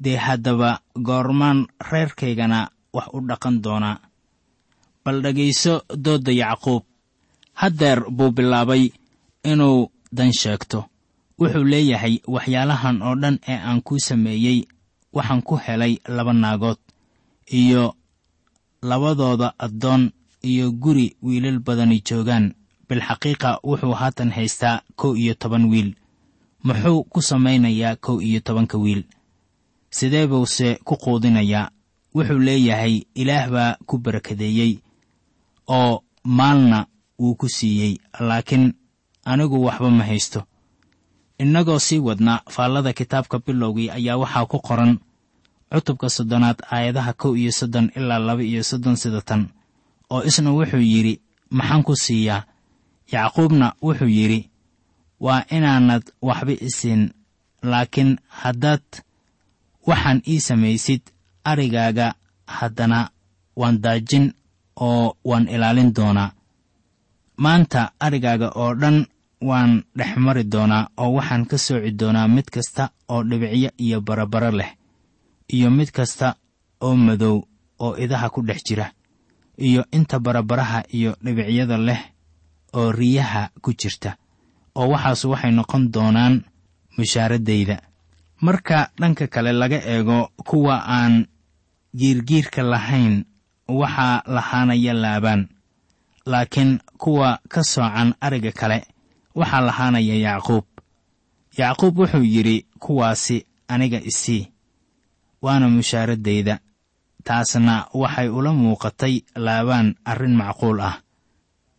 Dee 0.00 0.16
haddaba 0.16 0.80
goormaan 1.06 1.66
reerkaygana 1.90 2.70
wax 2.92 3.06
u 3.12 3.20
dhaqan 3.28 3.62
doonaa. 3.62 3.98
Bal 5.04 5.22
dhegayso 5.22 5.82
doodda 6.04 6.32
yacquub 6.32 6.82
haddeer 7.54 8.10
buu 8.10 8.30
bilaabay 8.30 8.90
inuu 9.44 9.90
dan 10.12 10.32
sheegto. 10.32 10.84
Wuxuu 11.38 11.64
leeyahay 11.64 12.18
waxyaalahan 12.34 13.02
oo 13.02 13.14
dhan 13.22 13.36
ee 13.48 13.58
aan 13.68 13.82
kuu 13.82 13.98
sameeyey 13.98 14.58
waxaan 15.12 15.42
ku 15.42 15.54
helay 15.56 15.98
laba 16.08 16.32
naagood 16.32 16.78
iyo 17.60 17.94
labadooda 18.82 19.54
addoon 19.58 20.10
iyo 20.42 20.72
guri 20.72 21.16
wiilal 21.22 21.58
badani 21.58 22.00
joogaan. 22.08 22.54
Bilxaqiiqa 22.88 23.50
wuxuu 23.64 23.92
haatan 24.00 24.30
haystaa 24.36 24.82
kow 24.96 25.16
iyo 25.16 25.34
toban 25.34 25.64
wiil. 25.72 25.94
Muxuu 26.64 27.04
ku 27.04 27.22
samaynayaa 27.22 27.96
kow 27.96 28.20
iyo 28.22 28.40
tobanka 28.40 28.78
wiil. 28.78 29.02
Sidee 29.90 30.26
buuse 30.26 30.78
ku 30.84 30.96
quudinayaa 30.96 31.70
wuxuu 32.14 32.38
leeyahay 32.38 33.02
ilaah 33.14 33.50
baa 33.50 33.76
ku 33.86 33.98
barakadeeyey 33.98 34.78
oo 35.68 36.04
maalna 36.24 36.86
wuu 37.18 37.34
ku 37.34 37.48
siiyey 37.48 37.98
laakiin 38.20 38.74
anigu 39.24 39.64
waxba 39.64 39.90
ma 39.90 40.04
haysto. 40.04 40.40
Innagoo 41.38 41.78
sii 41.78 41.98
wadna 41.98 42.40
faallada 42.50 42.92
kitaabka 42.92 43.38
bilowgii 43.38 43.90
ayaa 43.90 44.16
waxaa 44.16 44.46
ku 44.46 44.58
qoran 44.60 44.98
cutubka 45.72 46.08
soddonaad 46.10 46.58
aayadaha 46.70 47.12
kow 47.12 47.32
iyo 47.36 47.52
soddon 47.52 47.90
ilaa 47.96 48.18
laba 48.18 48.42
iyo 48.42 48.62
soddon 48.62 48.96
sida 48.96 49.20
tan 49.20 49.42
oo 50.10 50.22
isna 50.28 50.50
wuxuu 50.56 50.78
yidhi 50.92 51.14
maxaan 51.50 51.82
ku 51.82 51.96
siiyaa? 51.96 52.42
Yacquubna 53.12 53.66
wuxuu 53.82 54.08
yidhi 54.08 54.40
waa 55.20 55.42
inaanad 55.56 56.02
waxba 56.22 56.52
isiin 56.68 57.02
laakiin 57.62 58.18
haddaad 58.28 58.86
waxaan 59.86 60.22
ii 60.28 60.40
samaysid 60.40 61.02
arigaaga 61.44 62.14
haddana 62.46 63.10
waan 63.56 63.76
daajin 63.84 64.32
oo 64.76 65.16
waan 65.24 65.48
ilaalin 65.48 65.90
doonaa 65.96 66.30
maanta 67.36 67.92
arigaaga 68.00 68.48
oo 68.54 68.74
dhan 68.74 69.06
waan 69.40 69.82
dhex 69.96 70.16
mari 70.16 70.44
doonaa 70.44 70.88
oo 70.96 71.12
waxaan 71.16 71.46
ka 71.46 71.58
sooci 71.58 71.90
doonaa 72.00 72.28
mid 72.28 72.44
kasta 72.54 72.90
oo 73.08 73.22
dhibicyo 73.24 73.70
iyo 73.78 74.00
barabaro 74.00 74.50
leh 74.50 74.70
iyo 75.52 75.70
mid 75.70 75.90
kasta 75.90 76.34
oo 76.80 76.96
madow 76.96 77.42
oo 77.78 77.96
idaha 77.96 78.30
ku 78.30 78.40
dhex 78.42 78.60
jira 78.66 78.86
iyo 79.58 79.84
inta 79.92 80.18
barabaraha 80.18 80.82
iyo 80.88 81.16
dhibicyada 81.24 81.76
leh 81.78 82.00
oo 82.72 82.92
riyaha 82.92 83.50
ku 83.62 83.72
jirta 83.74 84.16
oo 84.74 84.88
waxaas 84.92 85.24
waxay 85.24 85.50
noqon 85.52 85.90
doonaan 85.92 86.44
mushaaradayda 86.98 87.76
marka 88.40 88.90
dhanka 89.00 89.26
kale 89.26 89.52
laga 89.52 89.78
eego 89.84 90.30
kuwa 90.48 90.76
aan 90.86 91.26
giirgiirka 91.96 92.62
lahayn 92.62 93.24
waxaa 93.68 94.22
lahaanaya 94.26 94.94
laabaan 94.94 95.48
laakiin 96.26 96.78
kuwa 96.98 97.38
ka 97.48 97.64
soocan 97.64 98.14
ariga 98.20 98.52
kale 98.52 98.86
waxaa 99.34 99.60
lahaanaya 99.60 100.14
yacquub. 100.26 100.64
Yacquub 101.58 101.98
wuxuu 101.98 102.24
yidhi 102.24 102.66
kuwaasi 102.78 103.46
aniga 103.68 104.00
isii 104.00 104.48
waana 105.42 105.68
mushaaradayda 105.68 106.58
taasna 107.24 107.86
waxay 107.94 108.28
ula 108.28 108.52
muuqatay 108.52 109.14
laabaan 109.36 109.94
arrin 110.04 110.36
macquul 110.36 110.80
ah. 110.80 111.00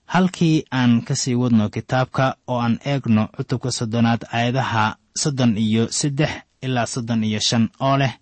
Halkii 0.05 0.65
aan 0.71 1.01
ka 1.01 1.15
sii 1.15 1.35
wadno 1.35 1.69
kitaabka 1.69 2.35
oo 2.47 2.59
aan 2.61 2.79
eegno 2.85 3.27
cutubka 3.35 3.71
soddonaad 3.71 4.21
aayadaha 4.33 4.97
soddon 5.21 5.57
iyo 5.57 5.91
saddex 5.91 6.29
ilaa 6.61 6.85
soddon 6.85 7.23
iyo 7.23 7.39
shan 7.39 7.69
oo 7.79 7.97
leh 7.97 8.13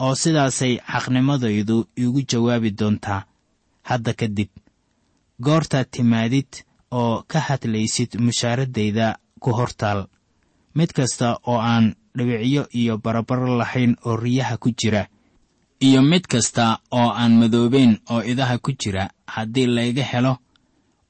oo 0.00 0.14
sidaasay 0.14 0.78
xaqnimadaydu 0.92 1.76
iigu 1.98 2.22
jawaabi 2.30 2.70
doontaa. 2.70 3.24
Hadda 3.82 4.12
kadib 4.12 4.48
goortaad 5.42 5.86
timaadid 5.90 6.50
oo 6.90 7.24
ka 7.26 7.40
hadlaysid 7.40 8.10
mushaaradayda 8.18 9.18
ku 9.40 9.50
hortaal. 9.52 10.06
Mid 10.74 10.90
kasta 10.92 11.38
oo 11.46 11.58
aan 11.58 11.94
dhibicyo 12.16 12.66
iyo 12.74 12.98
barabaro 12.98 13.56
lahayn 13.58 13.96
oo 14.06 14.16
riyaha 14.16 14.56
ku 14.58 14.70
jira 14.70 15.06
iyo 15.80 16.02
mid 16.02 16.26
kasta 16.26 16.78
oo 16.90 17.10
aan 17.10 17.32
madoobayn 17.38 17.98
oo 18.10 18.22
idaha 18.22 18.58
ku 18.58 18.72
jira 18.72 19.10
haddii 19.26 19.66
layga 19.66 20.02
helo 20.04 20.38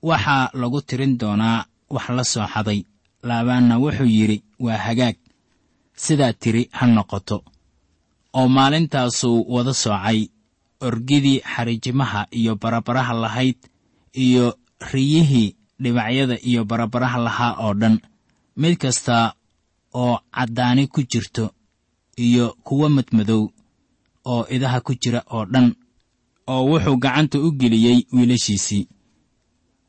waxaa 0.02 0.50
lagu 0.54 0.80
tirin 0.82 1.18
doonaa 1.18 1.64
wax 1.90 2.08
la 2.08 2.24
soo 2.24 2.46
xaday. 2.46 2.84
Laabaanna 3.22 3.78
wuxuu 3.78 4.04
yidhi 4.06 4.42
waa 4.60 4.76
hagaag. 4.76 5.16
Sidaad 5.96 6.36
tiri 6.38 6.68
ha 6.72 6.86
noqoto. 6.86 7.44
Oo 8.34 8.48
maalintaasuu 8.48 9.44
wada 9.54 9.72
soocay 9.74 10.28
orgidii 10.80 11.40
xariijimaha 11.40 12.26
iyo 12.32 12.56
barabaraha 12.56 13.14
lahayd 13.14 13.56
iyo 14.14 14.58
riyihii 14.92 15.56
dhibacyada 15.82 16.36
iyo 16.48 16.64
barabaraha 16.64 17.18
lahaa 17.18 17.52
oo 17.64 17.74
dhan. 17.74 18.00
Mid 18.56 18.76
kasta 18.78 19.34
oo 19.94 20.18
caddaani 20.34 20.86
ku 20.86 21.02
jirto 21.02 21.50
iyo 22.16 22.56
kuwo 22.64 22.88
madmadow 22.88 23.42
oo 24.24 24.42
idaha 24.54 24.80
ku 24.80 24.92
jira 24.94 25.20
oo 25.34 25.44
dhan 25.52 25.74
oo 26.46 26.62
wuxuu 26.70 26.96
gacanta 26.96 27.38
u 27.38 27.48
geliyey 27.60 27.98
wiilashiisii. 28.12 28.88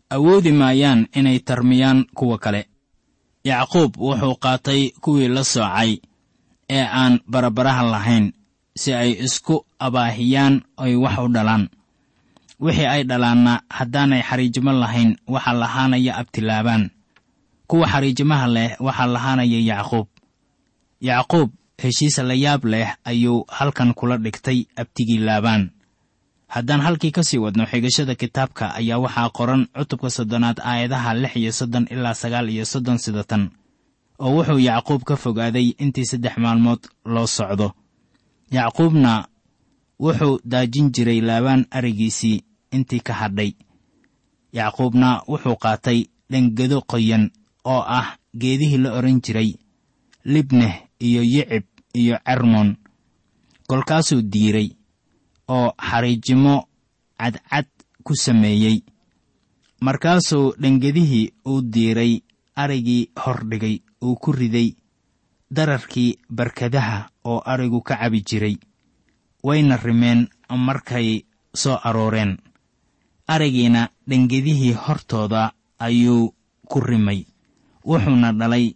Awoodi 0.10 0.52
maayaan 0.52 1.08
inay 1.14 1.40
tarmiyaan 1.40 2.06
kuwa 2.18 2.38
kale. 2.38 2.62
Yacquub 3.44 3.98
wuxuu 3.98 4.36
qaatay 4.44 4.82
kuwii 5.04 5.28
la 5.28 5.44
soocay 5.44 5.92
ee 6.70 6.86
aan 7.00 7.20
barabaraha 7.32 7.84
lahayn 7.94 8.34
si 8.76 8.94
ay 8.94 9.12
isku 9.26 9.66
abaahiyaan 9.80 10.56
oy 10.78 10.96
wax 11.04 11.18
u 11.20 11.28
dhalaan 11.36 11.70
wixii 12.66 12.86
ay 12.94 13.04
dhalaanna 13.10 13.54
haddaanay 13.78 14.22
xariijimo 14.30 14.72
lahayn 14.82 15.12
waxaa 15.34 15.54
lahaanaya 15.62 16.12
abtilaabaan 16.22 16.84
kuwa 17.70 17.88
xariijimaha 17.92 18.48
leh 18.56 18.70
waxaa 18.86 19.08
lahaanaya 19.16 19.60
yacquub. 19.72 20.08
Yacquub 21.10 21.50
heshiis 21.82 22.18
la 22.30 22.34
yaab 22.46 22.64
leh 22.74 22.88
ayuu 23.12 23.46
halkan 23.58 23.90
kula 23.98 24.18
dhigtay 24.24 24.60
abtigii 24.82 25.18
laabaan. 25.28 25.64
Haddaan 26.54 26.82
halkii 26.86 27.12
ka 27.16 27.24
sii 27.24 27.38
wadno 27.44 27.66
xigashada 27.72 28.16
kitaabka 28.22 28.66
ayaa 28.80 28.98
waxaa 29.04 29.30
qoran 29.38 29.62
cutubka 29.76 30.10
soddonaad 30.10 30.58
aayadaha 30.70 31.14
lix 31.22 31.34
iyo 31.42 31.52
soddon 31.60 31.86
ilaa 31.94 32.14
sagaal 32.22 32.48
iyo 32.50 32.66
soddon 32.66 32.98
sida 33.04 33.24
tan 33.24 33.44
oo 34.24 34.32
wuxuu 34.36 34.60
yacquub 34.70 35.02
ka 35.04 35.16
fogaaday 35.24 35.68
intii 35.84 36.06
saddex 36.12 36.36
maalmood 36.44 36.80
loo 37.14 37.28
socdo. 37.38 37.68
Yacquubna 38.52 39.14
wuxuu 40.00 40.40
daajin 40.52 40.92
jiray 40.96 41.22
laabaan 41.22 41.66
arigiisii 41.72 42.44
intii 42.76 43.02
ka 43.08 43.14
hadhay. 43.14 43.52
Yacquubna 44.58 45.10
wuxuu 45.28 45.56
qaatay 45.64 46.00
dhangado 46.32 46.78
qoyan 46.92 47.24
oo 47.72 47.82
ah 48.00 48.08
geedihii 48.42 48.82
la 48.84 48.90
odhan 48.98 49.20
jiray 49.26 49.50
libneh 50.34 50.74
iyo 51.08 51.22
yicib 51.34 51.66
iyo 51.94 52.16
cermon 52.26 52.70
kolkaasuu 53.70 54.22
diiray 54.32 54.70
oo 55.56 55.68
xariijimo 55.88 56.56
cadcad 57.20 57.68
ku 58.06 58.14
sameeyey. 58.16 58.78
Markaasuu 59.86 60.54
dhangadihii 60.62 61.32
uu 61.50 61.62
diiray 61.74 62.14
arigii 62.56 63.10
hordhigay 63.24 63.76
uu 64.06 64.16
ku 64.16 64.32
riday 64.32 64.70
dararkii 65.56 66.18
barkadaha 66.30 67.10
oo 67.30 67.40
arigu 67.52 67.82
ka 67.82 67.96
cabi 68.00 68.22
jiray 68.28 68.56
wayna 69.44 69.78
rimeen 69.78 70.28
markay 70.68 71.26
soo 71.62 71.78
arooreen 71.84 72.38
arigiina 73.28 73.90
dhangadihii 74.08 74.74
hortooda 74.74 75.52
ayuu 75.80 76.34
ku 76.68 76.80
rimay. 76.80 77.26
Wuxuuna 77.86 78.32
dhalay 78.34 78.76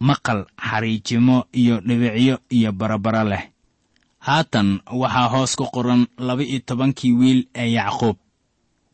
maqal 0.00 0.46
xariijimo 0.58 1.46
iyo 1.52 1.80
dhibicyo 1.80 2.38
iyo 2.50 2.72
barabara 2.72 3.24
leh. 3.24 3.44
Haatan 4.18 4.80
waxaa 4.90 5.28
hoos 5.28 5.56
ku 5.56 5.64
qoran 5.74 6.06
laba-iyo 6.18 6.60
tobankii 6.66 7.12
wiil 7.12 7.40
ee 7.54 7.70
yacquub. 7.72 8.16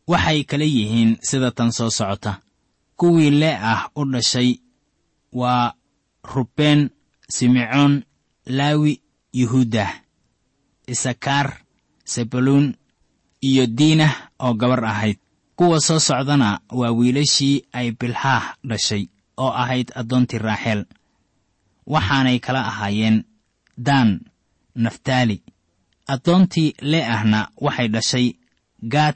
Waxay 0.07 0.43
kala 0.43 0.63
yihiin 0.65 1.17
sida 1.21 1.51
tan 1.51 1.71
soo 1.71 1.89
socota. 1.89 2.39
Kuwii 2.97 3.31
lee 3.31 3.57
ah 3.71 3.89
u 3.95 4.05
dhashay 4.05 4.59
waa 5.33 5.73
rubeen 6.23 6.89
simecoon 7.29 8.03
laawi 8.45 9.01
yuhuudah 9.33 9.91
isakaar 10.87 11.63
sebaluun 12.05 12.75
iyo 13.41 13.65
diinah 13.67 14.13
oo 14.45 14.53
gabar 14.61 14.81
ahayd. 14.85 15.17
Kuwa 15.57 15.79
soo 15.87 15.99
socdana 15.99 16.49
waa 16.79 16.91
wiilashii 16.97 17.55
ay 17.77 17.87
bilhaah 17.99 18.45
dhashay 18.69 19.03
oo 19.43 19.51
ahayd 19.61 19.87
addoontii 19.99 20.37
raaxeel 20.47 20.81
waxaanay 21.93 22.37
kala 22.45 22.61
ahaayeen 22.71 23.17
daan 23.87 24.09
naftaali. 24.83 25.37
Addoontii 26.13 26.69
lee 26.91 27.05
ahna 27.15 27.39
waxay 27.65 27.87
dhashay 27.95 28.27
gaad 28.93 29.15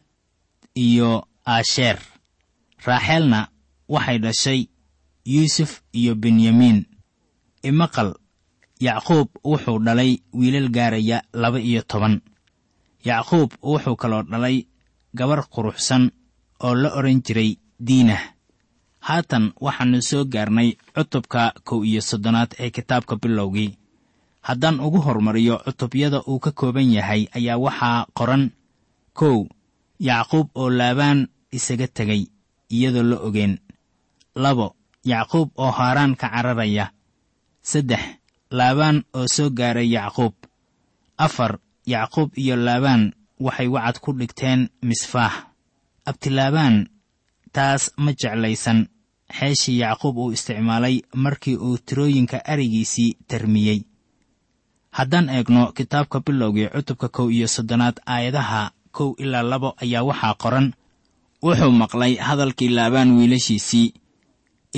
iyo 0.86 1.12
aasheer. 1.54 1.98
Raaxeelna 2.86 3.40
waxay 3.90 4.18
dhashay 4.26 4.60
yuusuf 5.26 5.72
iyo 6.00 6.16
benyamiin 6.16 6.80
imaqal 7.70 8.10
yacquub 8.86 9.28
wuxuu 9.44 9.80
dhalay 9.86 10.12
wiilal 10.34 10.70
gaaraya 10.70 11.18
laba 11.34 11.60
iyo 11.60 11.82
toban. 11.82 12.22
Yacquub 13.08 13.50
wuxuu 13.63 13.96
kaloo 13.96 14.24
dhalay 14.32 14.58
gabar 15.13 15.46
quruxsan 15.50 16.12
oo 16.63 16.76
la 16.76 16.89
odhan 16.98 17.22
jiray 17.26 17.58
diinah 17.80 18.22
haatan 19.08 19.54
waxaannu 19.62 20.02
soo 20.02 20.26
gaarnay 20.26 20.70
cutubka 20.96 21.54
kow 21.67 21.84
iyo 21.86 22.02
soddonaad 22.02 22.52
ee 22.60 22.70
kitaabka 22.70 23.15
bilowgii. 23.22 23.78
Haddaan 24.48 24.80
ugu 24.80 25.00
hormariyo 25.02 25.56
cutubyada 25.65 26.20
uu 26.28 26.39
ka 26.39 26.52
kooban 26.52 26.91
yahay 26.93 27.28
ayaa 27.38 27.58
waxaa 27.65 28.06
qoran 28.17 28.52
kow 29.13 29.48
yacquub 30.00 30.48
oo 30.56 30.70
laabaan 30.70 31.28
isaga 31.52 31.88
tegay 31.88 32.28
iyadoo 32.70 33.04
la 33.04 33.17
ogeen. 33.28 33.60
Labo 34.36 34.76
yacquub 35.04 35.50
oo 35.58 35.72
haaraan 35.72 36.15
ka 36.15 36.28
cararaya. 36.30 36.91
Saddex 37.62 38.04
laabaan 38.52 39.04
oo 39.13 39.28
soo 39.36 39.50
gaaray 39.50 39.89
yacquub. 39.96 40.34
Afar 41.17 41.60
yacquub 41.86 42.30
iyo 42.38 42.56
laabaan 42.56 43.13
waxay 43.45 43.67
wacad 43.67 43.97
ku 44.04 44.10
dhigteen 44.19 44.69
misfaax. 44.88 45.34
Abtilaabaan 46.10 46.88
taas 47.56 47.91
ma 47.97 48.12
jeclaysan. 48.13 48.88
Xeeshii 49.38 49.80
yacquub 49.84 50.17
uu 50.17 50.32
isticmaalay 50.32 51.02
markii 51.23 51.56
uu 51.58 51.78
tirooyinka 51.86 52.38
arigiisii 52.45 53.17
tarmiyey. 53.28 53.80
Haddaan 54.97 55.30
eegno 55.30 55.71
kitaabka 55.78 56.19
bilowgii 56.26 56.69
cutubka 56.73 57.08
kow 57.15 57.28
iyo 57.32 57.47
soddonaad 57.47 57.97
aayadaha 58.06 58.71
kow 58.91 59.10
ilaa 59.23 59.43
labo 59.52 59.76
ayaa 59.84 60.04
waxaa 60.10 60.34
qoran. 60.41 60.67
Wuxuu 61.43 61.71
maqlay 61.82 62.13
hadalkii 62.28 62.69
laabaan 62.69 63.12
wiilashiisii. 63.17 63.93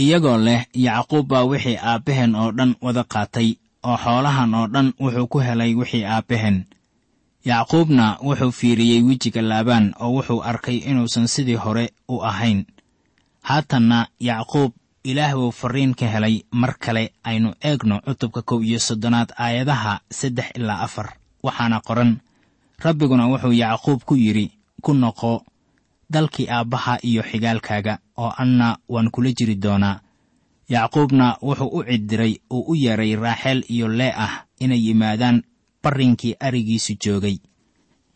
Iyagoo 0.01 0.37
leh 0.37 0.65
yacquub 0.73 1.27
baa 1.27 1.43
wixii 1.51 1.77
aabbaheen 1.77 2.35
oo 2.35 2.51
dhan 2.57 2.75
wada 2.81 3.03
qaatay 3.13 3.49
oo 3.83 3.97
xoolahan 4.03 4.53
oo 4.59 4.67
dhan 4.73 4.87
wuxuu 4.99 5.27
ku 5.31 5.37
helay 5.39 5.71
wixii 5.79 6.05
aabbaheen 6.05 6.65
yacquubna 7.45 8.17
wuxuu 8.21 8.51
fiiriyey 8.51 9.01
wejiga 9.03 9.41
laabaan 9.41 9.93
oo 9.99 10.11
wuxuu 10.15 10.41
arkay 10.43 10.77
inuusan 10.77 11.27
sidii 11.27 11.55
hore 11.55 11.89
u 12.07 12.21
ahayn. 12.23 12.65
Haatanna 13.41 14.07
yacquub 14.19 14.71
ilaah 15.03 15.33
buu 15.33 15.51
farriin 15.51 15.95
ka 15.95 16.05
helay 16.07 16.43
mar 16.51 16.75
kale 16.79 17.13
aynu 17.23 17.53
eegno 17.63 18.01
cutubka 18.05 18.41
kow 18.41 18.61
iyo 18.63 18.79
soddonaad 18.79 19.31
aayadaha 19.37 19.99
saddex 20.11 20.45
ilaa 20.55 20.79
afar 20.83 21.15
waxaana 21.43 21.79
qoran 21.81 22.17
rabbiguna 22.83 23.27
wuxuu 23.27 23.53
yacquub 23.53 24.03
ku 24.03 24.15
yidhi 24.15 24.51
ku 24.81 24.93
noqo 24.93 25.43
dalkii 26.09 26.49
aabbaha 26.51 26.99
iyo 27.03 27.23
xigaalkaaga 27.23 27.99
oo 28.17 28.33
anna 28.37 28.77
waan 28.89 29.09
kula 29.11 29.31
jiri 29.31 29.55
doonaa 29.55 29.99
yacquubna 30.69 31.37
wuxuu 31.41 31.67
u 31.77 31.83
ciddiray 31.83 32.33
uu 32.51 32.63
u 32.71 32.75
yeedhay 32.75 33.15
raaxeel 33.15 33.63
iyo 33.69 33.87
lee 33.87 34.11
ah 34.25 34.43
inay 34.59 34.81
yimaadaan 34.87 35.43
barrinkii 35.83 36.35
arigiisu 36.39 36.93
joogay. 37.03 37.37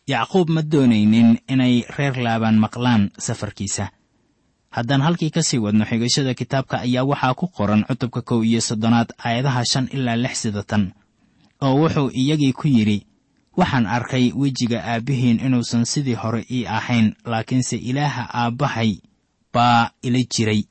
Yacquub 0.07 0.49
ma 0.49 0.61
doonaynin 0.61 1.37
inay 1.47 1.83
reer 1.97 2.15
laabaan 2.17 2.57
maqlaan 2.59 3.09
safarkiisa. 3.19 3.87
Haddaan 4.69 5.01
halkii 5.01 5.29
ka 5.29 5.41
sii 5.43 5.57
wadno 5.63 5.85
xigashada 5.85 6.33
kitaabka 6.33 6.79
ayaa 6.81 7.03
waxaa 7.05 7.33
ku 7.33 7.47
qoran 7.47 7.85
cutubka 7.87 8.21
kow 8.21 8.43
iyo 8.43 8.61
soddonaad 8.61 9.13
aayadaha 9.25 9.65
shan 9.65 9.87
ilaa 9.93 10.15
lix 10.15 10.41
sidatan 10.41 10.91
oo 11.61 11.75
wuxuu 11.81 12.09
iyagii 12.09 12.53
ku 12.53 12.67
yidhi 12.67 13.05
waxaan 13.57 13.85
arkay 13.85 14.31
wejiga 14.35 14.81
aabbihiin 14.83 15.39
inuusan 15.45 15.85
sidii 15.85 16.13
hore 16.17 16.45
ii 16.51 16.65
ahayn 16.65 17.13
laakiinse 17.25 17.77
ilaaha 17.77 18.23
aabbahay 18.33 18.97
baa 19.53 19.89
ila 20.01 20.19
jiray. 20.33 20.63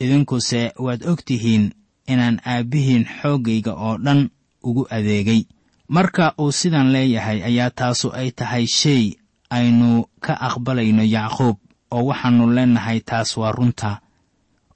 Idinkuse 0.00 0.72
waad 0.78 1.02
og 1.10 1.20
tihiin 1.26 1.72
inaan 2.08 2.40
aabbihiin 2.46 3.04
xooggayga 3.22 3.72
oo 3.74 3.98
dhan 3.98 4.30
ugu 4.62 4.86
adeegay 4.90 5.42
marka 5.88 6.34
uu 6.40 6.52
sidan 6.52 6.90
leeyahay 6.92 7.38
ayaa 7.48 7.70
taasu 7.70 8.10
ay 8.12 8.30
tahay 8.38 8.66
shay 8.78 9.04
aynu 9.50 10.06
ka 10.24 10.34
aqbalayno 10.48 11.02
yacquub 11.16 11.56
oo 11.94 12.02
waxaannu 12.10 12.44
leennahay 12.56 12.98
taas 13.08 13.36
waa 13.40 13.52
runta 13.56 13.90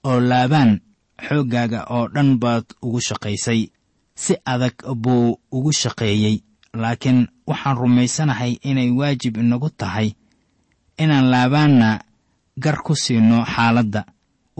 oo 0.08 0.20
laabaan 0.30 0.80
xooggaaga 1.26 1.80
oo 1.96 2.04
dhan 2.14 2.30
baad 2.42 2.64
ugu 2.82 3.00
shaqaysay 3.08 3.60
si 4.22 4.32
adag 4.52 4.76
buu 5.02 5.38
ugu 5.56 5.72
shaqeeyey. 5.80 6.36
Laakiin 6.82 7.20
waxaan 7.50 7.76
rumaysanahay 7.82 8.52
inay 8.62 8.90
waajib 8.98 9.34
inagu 9.42 9.70
tahay 9.80 10.08
inaan 11.02 11.26
laabaanna 11.32 11.88
gar 12.64 12.78
ku 12.86 12.94
siinno 13.02 13.38
xaaladda. 13.54 14.02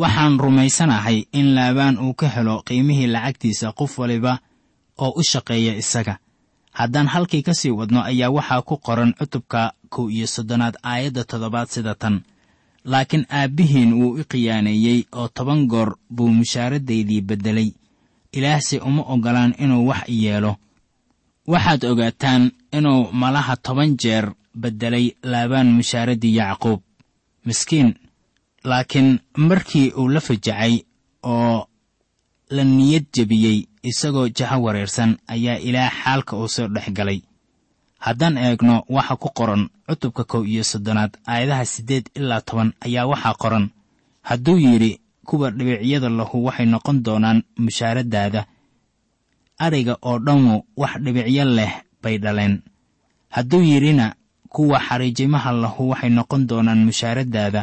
Waxaan 0.01 0.35
rumaysanahay 0.45 1.19
in 1.39 1.55
laabaan 1.57 1.97
uu 2.05 2.15
ka 2.21 2.27
helo 2.35 2.63
qiimihii 2.67 3.07
lacagtiisa 3.15 3.73
qof 3.79 3.93
waliba 3.99 4.33
oo 4.99 5.13
u 5.17 5.23
shaqeeya 5.31 5.73
isaga 5.83 6.15
haddaan 6.81 7.09
halkii 7.15 7.43
ka 7.47 7.55
sii 7.55 7.71
wadno 7.79 8.01
ayaa 8.11 8.31
waxaa 8.37 8.63
ku 8.69 8.75
qoran 8.87 9.13
cutubka 9.19 9.73
kow 9.93 10.07
iyo 10.11 10.27
soddonaad 10.35 10.77
aayadda 10.83 11.25
toddobaad 11.31 11.69
sida 11.75 11.95
tan. 11.95 12.17
Laakiin 12.85 13.25
aabbihiin 13.39 13.93
wuu 13.99 14.19
i 14.21 14.25
khiyaaneeyey 14.31 15.01
oo 15.13 15.29
toban 15.37 15.67
goor 15.71 15.91
buu 16.15 16.29
mushaaradaydii 16.39 17.21
beddelay. 17.29 17.71
Ilaahse 18.33 18.77
uma 18.89 19.03
oggolaan 19.13 19.55
inuu 19.59 19.87
wax 19.89 20.03
i 20.09 20.25
yeelo. 20.25 20.53
Waxaad 21.53 21.83
ogaataan 21.85 22.51
inuu 22.73 23.13
malaha 23.13 23.57
toban 23.57 23.97
jeer 24.03 24.27
beddelay 24.63 25.07
laabaan 25.23 25.69
mushaaraddii 25.77 26.37
yacquub. 26.37 26.81
Miskiin 27.45 27.95
laakiin 28.65 29.19
markii 29.37 29.93
uu 29.99 30.09
la 30.09 30.21
fajacay 30.21 30.75
oo 31.23 31.67
la 32.51 32.65
niyad 32.65 33.05
jebiyey 33.15 33.59
isagoo 33.83 34.29
jaho 34.29 34.63
wareersan 34.63 35.17
ayaa 35.27 35.59
ilaah 35.69 35.91
xaalka 36.05 36.37
uu 36.37 36.49
soo 36.49 36.69
dhex 36.69 36.89
galay 36.93 37.21
haddaan 37.99 38.37
eegno 38.39 38.85
waxa 38.89 39.17
ku 39.17 39.29
qoran 39.39 39.69
cutubka 39.89 40.25
kow 40.25 40.43
iyo 40.45 40.65
soddonaad 40.65 41.13
aayadaha 41.27 41.65
siddeed 41.65 42.07
ilaa 42.15 42.41
toban 42.41 42.73
ayaa 42.87 43.07
waxaa 43.07 43.35
qoran. 43.43 43.67
Hadduu 44.23 44.59
yidhi 44.59 45.01
kuwa 45.25 45.51
dhibicyada 45.51 46.09
lahu 46.09 46.45
waxay 46.47 46.67
noqon 46.67 47.03
doonaan 47.03 47.43
mushaaradaada 47.59 48.47
adhiga 49.59 49.95
oo 50.03 50.19
dhammu 50.19 50.55
wax 50.77 50.93
dhibicyo 51.05 51.45
leh 51.45 51.73
bay 52.03 52.19
dhaleen. 52.19 52.63
Hadduu 53.35 53.63
yidhina 53.63 54.15
kuwa 54.49 54.79
xariijimaha 54.81 55.53
lahu 55.53 55.89
waxay 55.91 56.11
noqon 56.11 56.47
doonaan 56.47 56.85
mushaaradaada 56.89 57.63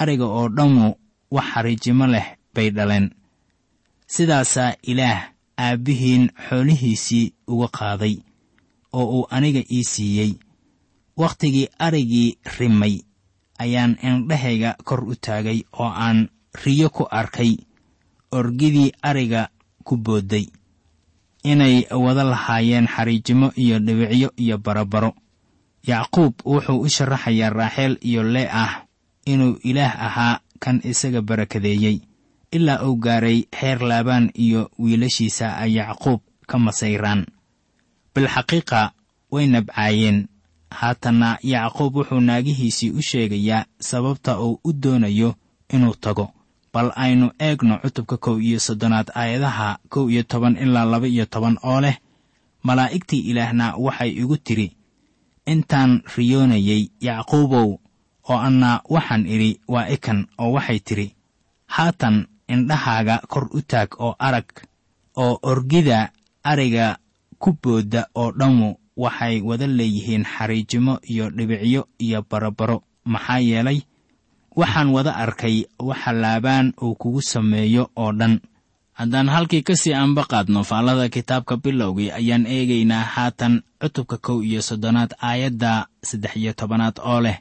adhiga 0.00 0.24
oo 0.24 0.48
dhammu 0.48 0.86
wax 1.30 1.44
xariijimo 1.54 2.06
leh 2.06 2.26
bay 2.54 2.70
dhaleen. 2.70 3.10
Sidaasaa 4.06 4.74
ilaah 4.82 5.20
aabbihiin 5.58 6.30
xoolihiisii 6.48 7.32
uga 7.48 7.68
qaaday 7.78 8.16
oo 8.92 9.04
uu 9.18 9.26
aniga 9.30 9.62
ii 9.72 9.84
siiyey. 9.84 10.32
Wakhtigii 11.16 11.68
adrhigii 11.78 12.38
rimay 12.58 12.98
ayaan 13.58 13.96
indhahayga 14.02 14.76
kor 14.84 15.04
u 15.04 15.14
taagay 15.14 15.62
oo 15.72 15.90
aan 16.04 16.28
riyo 16.64 16.90
ku 16.90 17.06
arkay 17.10 17.56
orgidii 18.32 18.92
adhiga 19.02 19.48
ku 19.84 19.96
boodday. 19.96 20.46
Inay 21.44 21.86
wada 21.90 22.24
lahaayeen 22.24 22.86
xariijimo 22.88 23.52
iyo 23.56 23.78
dhibicyo 23.78 24.32
iyo 24.36 24.58
barabaro 24.58 25.14
yacquub 25.86 26.34
wuxuu 26.44 26.80
u 26.80 26.88
sharaxayaa 26.88 27.50
raaxeel 27.50 27.98
iyo 28.00 28.22
lee 28.22 28.48
ah 28.50 28.86
inuu 29.26 29.58
ilaah 29.62 29.94
ahaa 30.06 30.40
kan 30.58 30.80
isaga 30.84 31.22
barakadeeyey 31.22 32.00
ilaa 32.56 32.82
uu 32.88 32.96
gaaray 33.04 33.38
xeer 33.58 33.78
laabaan 33.90 34.26
iyo 34.44 34.70
wiilashiisa 34.82 35.46
ay 35.62 35.70
yacquub 35.78 36.20
ka 36.48 36.56
masayraan. 36.64 37.20
Bilxaqiiqa 38.14 38.80
way 39.32 39.46
nabcaayeen. 39.54 40.18
Haatanna 40.78 41.38
yacquub 41.52 41.92
wuxuu 41.96 42.20
naagihiisii 42.28 42.90
u 42.90 43.02
sheegayaa 43.08 43.64
sababta 43.88 44.32
uu 44.40 44.60
u 44.64 44.72
doonayo 44.82 45.30
inuu 45.74 45.94
tago. 46.04 46.26
Bal 46.72 46.88
aynu 47.04 47.26
eegno 47.46 47.74
cutubka 47.82 48.16
kow 48.24 48.36
iyo 48.40 48.58
soddonaad 48.66 49.08
aayadaha 49.14 49.78
kow 49.92 50.10
iyo 50.10 50.22
toban 50.22 50.56
ilaa 50.56 50.84
laba 50.84 51.06
iyo 51.06 51.26
toban 51.26 51.56
oo 51.62 51.80
leh 51.80 51.96
malaa'igtii 52.66 53.20
ilaahna 53.30 53.66
waxay 53.84 54.10
igu 54.10 54.36
tidhi 54.36 54.68
intaan 55.52 56.02
riyoonayey 56.16 56.82
yacquubow 57.06 57.68
oo 58.30 58.38
anna 58.46 58.80
waxaan 58.94 59.26
idhi 59.34 59.50
waa 59.72 59.86
ikan 59.94 60.26
oo 60.42 60.50
waxay 60.56 60.78
tidhi 60.86 61.06
haatan 61.74 62.16
indhahaaga 62.48 63.16
kor 63.28 63.48
u 63.56 63.60
taag 63.62 63.90
oo 64.00 64.14
arag 64.18 64.48
oo 65.16 65.38
orgida 65.42 66.10
ariga 66.44 66.98
ku 67.38 67.52
boodda 67.62 68.06
oo 68.14 68.30
dhammu 68.32 68.76
waxay 68.96 69.40
wada 69.42 69.66
leeyihiin 69.66 70.24
xariijimo 70.24 70.98
iyo 71.02 71.30
dhibicyo 71.30 71.88
iyo 71.98 72.22
barabaro 72.30 72.82
maxaa 73.04 73.38
yeelay 73.38 73.78
waxaan 74.56 74.88
wada 74.94 75.12
arkay 75.16 75.64
waxa 75.78 76.12
laabaan 76.12 76.72
uu 76.82 76.94
kugu 76.94 77.22
sameeyo 77.22 77.90
oo 77.96 78.12
dhan. 78.12 78.40
Haddaan 78.94 79.28
halkii 79.28 79.62
ka 79.66 79.74
sii 79.76 79.92
anba 79.94 80.22
qaadno 80.24 80.62
faallada 80.64 81.08
kitaabka 81.08 81.56
bilowgii 81.56 82.10
ayaan 82.14 82.46
eegaynaa 82.46 83.02
haatan 83.14 83.62
cutubka 83.82 84.16
kow 84.22 84.38
iyo 84.42 84.62
soddonaad 84.62 85.14
aayadda 85.18 85.86
saddex 86.02 86.36
iyo 86.36 86.52
tobanaad 86.52 86.96
oo 87.02 87.20
leh. 87.20 87.38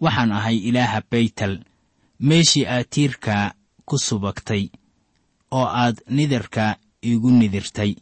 Waxaan 0.00 0.32
ahay 0.32 0.56
ilaaha 0.56 1.02
baytel 1.10 1.60
meeshii 2.20 2.64
aad 2.66 2.88
tiirka 2.88 3.52
ku 3.88 3.94
subagtay 4.06 4.64
oo 5.56 5.66
aad 5.82 5.96
nidarka 6.16 6.64
iigu 7.08 7.30
nidirtay. 7.30 7.92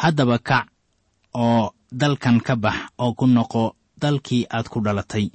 Haddaba 0.00 0.38
kac 0.48 0.66
oo 1.34 1.72
dalkan 2.00 2.38
ka 2.46 2.54
bax 2.64 2.76
oo 3.02 3.12
ku 3.18 3.26
noqo 3.26 3.64
dalkii 4.02 4.46
aad 4.50 4.66
ku 4.72 4.78
dhalatay. 4.84 5.26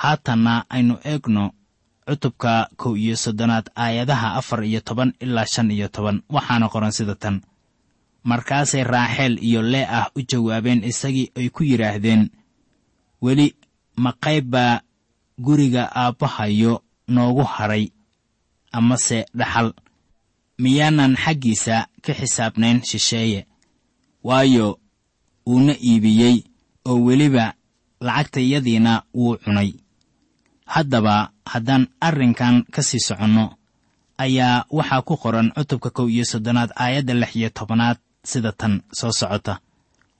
Haatanna 0.00 0.54
aynu 0.74 0.94
eegno 1.10 1.44
cutubka 2.06 2.68
kow 2.80 2.94
iyo 2.96 3.16
soddonaad 3.16 3.66
aayadaha 3.76 4.28
afar 4.40 4.60
iyo 4.64 4.80
toban 4.80 5.10
ilaa 5.20 5.46
shan 5.52 5.70
iyo 5.70 5.88
toban. 5.88 6.22
Waxaana 6.34 6.68
qoran 6.72 6.92
sida 6.92 7.14
tan. 7.14 7.36
Markaasay 8.28 8.84
raaxeel 8.84 9.34
iyo 9.48 9.62
lee 9.62 9.86
ah 9.98 10.06
u 10.16 10.20
jawaabeen 10.30 10.84
isagii 10.84 11.30
ay 11.38 11.48
ku 11.54 11.62
yidhaahdeen 11.64 12.22
weli 13.22 13.46
ma 13.96 14.12
qayb 14.24 14.46
baa 14.50 14.80
guriga 15.38 15.84
aabbahayo 15.94 16.82
noogu 17.08 17.44
hadhay 17.54 17.84
amase 18.72 19.26
dhaxal. 19.34 19.72
Miyaanan 20.62 21.16
xaggiisa 21.16 21.86
ka 22.04 22.12
xisaabnayn 22.14 22.82
shisheeye. 22.88 23.46
Waayo 24.24 24.78
wuuna 25.46 25.72
iibiyey 25.88 26.36
oo 26.88 26.98
weliba 27.06 27.54
lacagtayadiina 28.00 29.02
wuu 29.14 29.36
cunay. 29.36 29.70
Haddaba 30.66 31.30
haddaan 31.46 31.86
arrinkan 32.00 32.64
ka 32.74 32.82
sii 32.82 33.00
soconno 33.00 33.46
ayaa 34.18 34.64
waxaa 34.70 35.02
ku 35.02 35.14
qoran 35.16 35.52
cutubka 35.56 35.90
kow 35.90 36.08
iyo 36.10 36.24
soddonaad 36.24 36.70
aayadda 36.76 37.14
lix 37.14 37.32
iyo 37.36 37.48
tobanaad 37.50 37.98
sida 38.24 38.52
tan 38.52 38.82
soo 38.92 39.12
socota. 39.12 39.54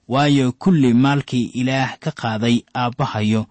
Waayo 0.07 0.51
kulli 0.51 0.93
maalkii 0.93 1.45
ilaah 1.59 1.99
ka 1.99 2.11
qaaday 2.11 2.63
aabbahayo 2.73 3.45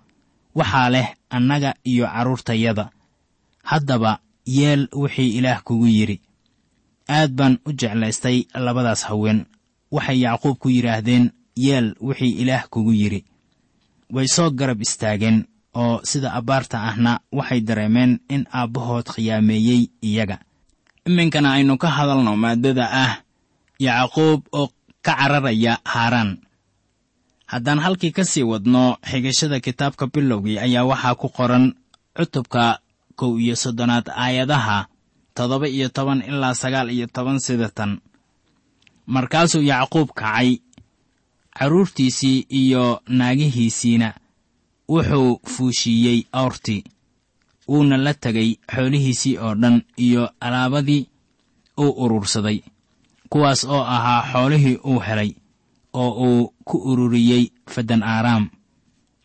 waxaa 0.54 0.88
leh 0.94 1.08
annaga 1.30 1.74
iyo 1.84 2.06
carruurtayada 2.06 2.90
haddaba 3.70 4.18
yeel 4.56 4.82
wixii 5.02 5.30
ilaah 5.38 5.60
kugu 5.66 5.86
yidhi 5.96 6.16
aad 7.16 7.30
baan 7.38 7.54
u 7.68 7.72
jeclaystay 7.80 8.38
labadaas 8.64 9.02
haween. 9.08 9.40
Waxay 9.94 10.18
yacquub 10.24 10.56
ku 10.60 10.68
yidhaahdeen 10.68 11.24
yeel 11.56 11.86
wixii 12.00 12.34
ilaah 12.42 12.64
kugu 12.72 12.92
yidhi 12.92 13.20
way 14.14 14.26
soo 14.34 14.50
garab 14.58 14.80
istaageen 14.82 15.38
oo 15.74 16.00
sida 16.10 16.32
abbaarta 16.38 16.76
ahna 16.88 17.12
waxay 17.32 17.60
dareemeen 17.68 18.12
in 18.34 18.42
aabbahood 18.52 19.06
khiyaameeyey 19.14 19.82
iyaga. 20.08 20.36
Iminkana 21.08 21.48
aynu 21.56 21.74
ka 21.82 21.88
hadalno 21.96 22.32
maaddada 22.36 22.84
ah 23.04 23.12
yacquub 23.86 24.40
oo 24.52 24.68
ka 25.04 25.12
cararaya 25.16 25.78
haaraan. 25.92 26.30
Haddaan 27.52 27.80
halkii 27.84 28.12
ka 28.16 28.24
sii 28.24 28.42
wadno 28.44 28.96
xigashada 29.10 29.60
kitaabka 29.60 30.06
bilowgii 30.12 30.58
ayaa 30.58 30.84
waxaa 30.90 31.14
ku 31.20 31.28
qoran 31.36 31.64
cutubka 32.16 32.80
kow 33.18 33.32
iyo 33.42 33.54
soddonaad 33.62 34.06
aayadaha 34.24 34.78
toddoba 35.34 35.66
iyo 35.68 35.88
toban 35.96 36.20
ilaa 36.30 36.54
sagaal 36.62 36.88
iyo 36.96 37.06
toban 37.14 37.38
sida 37.46 37.68
tan 37.76 37.92
markaasuu 39.14 39.62
yacquub 39.70 40.08
kacay 40.20 40.50
carruurtiisii 41.58 42.46
iyo 42.60 42.84
naagihiisiina 43.18 44.08
wuxuu 44.88 45.40
fuushiiyey 45.52 46.20
awrtii 46.32 46.84
wuuna 47.68 47.96
la 47.96 48.14
tegay 48.14 48.50
xoolihiisii 48.74 49.38
oo 49.38 49.54
dhan 49.54 49.82
iyo 49.96 50.30
alaabadii 50.40 51.06
uu 51.82 51.92
urursaday 52.04 52.58
kuwaas 53.30 53.64
oo 53.64 53.82
ahaa 53.96 54.22
xoolihii 54.32 54.76
uu 54.90 55.00
helay 55.06 55.30
oo 55.92 56.10
uu 56.26 56.54
ku 56.64 56.76
ururiyey 56.90 57.44
fadan 57.72 58.02
aaraam 58.02 58.44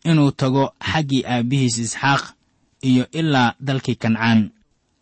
inuu 0.04 0.30
tago 0.30 0.64
xaggii 0.92 1.22
aabbihiis 1.26 1.78
isxaaq 1.78 2.22
iyo 2.90 3.04
ilaa 3.20 3.54
dalkii 3.66 3.94
kancaan. 4.02 4.40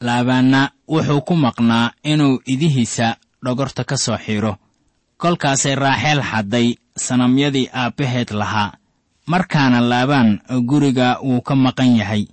Laabaanna 0.06 0.60
wuxuu 0.88 1.20
ku 1.26 1.34
maqnaa 1.44 1.90
inuu 2.10 2.40
idihiisa 2.52 3.16
dhogorta 3.44 3.84
ka 3.84 3.96
soo 4.04 4.18
xidho 4.24 4.52
kolkaasay 5.22 5.74
raaxeel 5.74 6.20
xadday 6.30 6.68
sanamyadii 7.06 7.68
aabbaheed 7.80 8.30
lahaa 8.40 8.72
markaana 9.26 9.78
laabaan 9.90 10.30
guriga 10.70 11.08
wuu 11.26 11.40
ka 11.40 11.54
maqan 11.64 11.96
yahay. 12.00 12.24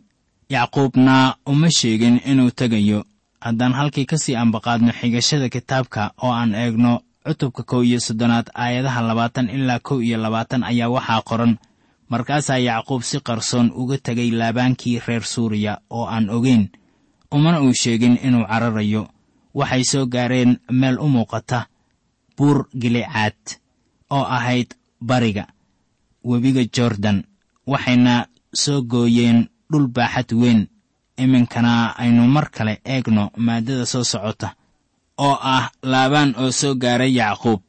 Yacquubna 0.50 1.36
uma 1.46 1.70
sheegin 1.78 2.22
inuu 2.26 2.52
tegayo. 2.52 3.04
Haddaan 3.42 3.74
halkii 3.74 4.06
ka 4.06 4.18
sii 4.18 4.36
ambaqaadno 4.36 4.92
xigashada 5.00 5.50
kitaabka 5.50 6.12
oo 6.24 6.32
aan 6.34 6.56
eegno 6.56 6.94
cutubka 7.26 7.64
kow 7.64 7.82
iyo 7.86 8.00
soddonaad 8.00 8.48
aayadaha 8.56 9.02
labaatan 9.02 9.50
ilaa 9.50 9.80
kow 9.80 10.02
iyo 10.02 10.18
labaatan 10.18 10.64
ayaa 10.64 10.90
waxaa 10.90 11.22
qoran 11.30 11.54
markaasaa 12.10 12.58
yacquub 12.68 13.02
si 13.10 13.18
qarsoon 13.28 13.68
uga 13.82 13.98
tegay 14.06 14.30
laabaankii 14.40 15.00
reer 15.08 15.24
suuriya 15.34 15.74
oo 15.90 16.06
aan 16.16 16.30
ogeyn 16.30 16.64
umana 17.36 17.62
uu 17.62 17.74
sheegin 17.82 18.16
inuu 18.26 18.46
cararayo 18.50 19.04
waxay 19.60 19.84
soo 19.92 20.06
gaareen 20.14 20.52
meel 20.80 20.98
u 21.00 21.08
muuqata 21.16 21.60
buur 22.38 22.58
gilicaad 22.82 23.40
oo 24.10 24.24
ahayd 24.38 24.70
bariga 25.10 25.46
webiga 26.30 26.64
jordan 26.76 27.18
waxayna 27.72 28.26
soo 28.64 28.82
gooyeen 28.82 29.40
dhul 29.72 29.88
baaxad 29.88 30.32
weyn. 30.42 30.62
Iminkana 31.24 31.94
aynu 32.02 32.24
mar 32.28 32.48
kale 32.50 32.74
eegno 32.86 33.30
maaddada 33.46 33.86
soo 33.86 34.04
socota 34.04 34.50
oo 35.18 35.36
ah 35.42 35.70
laabaan 35.84 36.32
oo 36.42 36.52
soo 36.52 36.74
gaaray 36.76 37.12
yacquub 37.20 37.62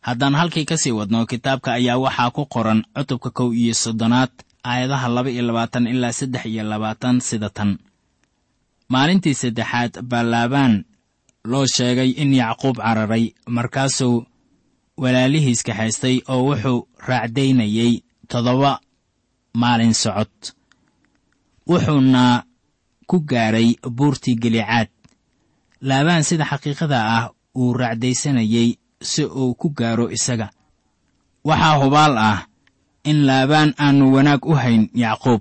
haddaan 0.00 0.34
halkii 0.34 0.64
ka 0.64 0.76
sii 0.76 0.90
wadno 0.98 1.26
kitaabka 1.26 1.72
ayaa 1.72 1.98
waxaa 2.04 2.30
ku 2.30 2.42
qoran 2.46 2.80
cutubka 2.96 3.30
kow 3.30 3.52
iyo 3.54 3.74
soddonaad 3.74 4.30
aayadaha 4.64 5.08
laba 5.08 5.30
iyo 5.30 5.42
labaatan 5.48 5.86
ilaa 5.86 6.12
saddex 6.12 6.44
iyo 6.46 6.62
labaatan 6.64 7.20
sida 7.20 7.50
tan. 7.50 7.78
Maalintii 8.88 9.34
saddexaad 9.34 9.92
baa 10.10 10.22
laabaan 10.22 10.84
loo 11.50 11.66
sheegay 11.66 12.10
in 12.22 12.34
yacquub 12.34 12.76
cararay 12.76 13.24
markaasuu 13.56 14.26
walaalihiis 15.02 15.62
kaxaystay 15.66 16.16
oo 16.32 16.42
wuxuu 16.48 16.88
raacdaynayey 17.08 17.92
toddoba 18.30 18.80
maalin 19.60 19.94
socod. 19.94 20.32
Wuxuuna 21.68 22.44
ku 23.06 23.16
gaaray 23.30 23.68
buurtii 23.96 24.36
gelicaad 24.42 24.88
laabaan 25.88 26.24
sida 26.28 26.44
xaqiiqada 26.50 26.98
ah 27.16 27.24
uu 27.56 27.72
raacdaysanayey 27.80 28.68
si 29.02 29.24
uu 29.24 29.54
ku 29.54 29.68
gaaro 29.70 30.10
isaga. 30.10 30.50
Waxaa 31.44 31.78
hubaal 31.80 32.14
ah 32.18 32.38
in 33.04 33.24
laabaan 33.26 33.74
aannu 33.78 34.12
wanaag 34.14 34.44
u 34.44 34.54
hayn 34.54 34.90
yacquub. 34.94 35.40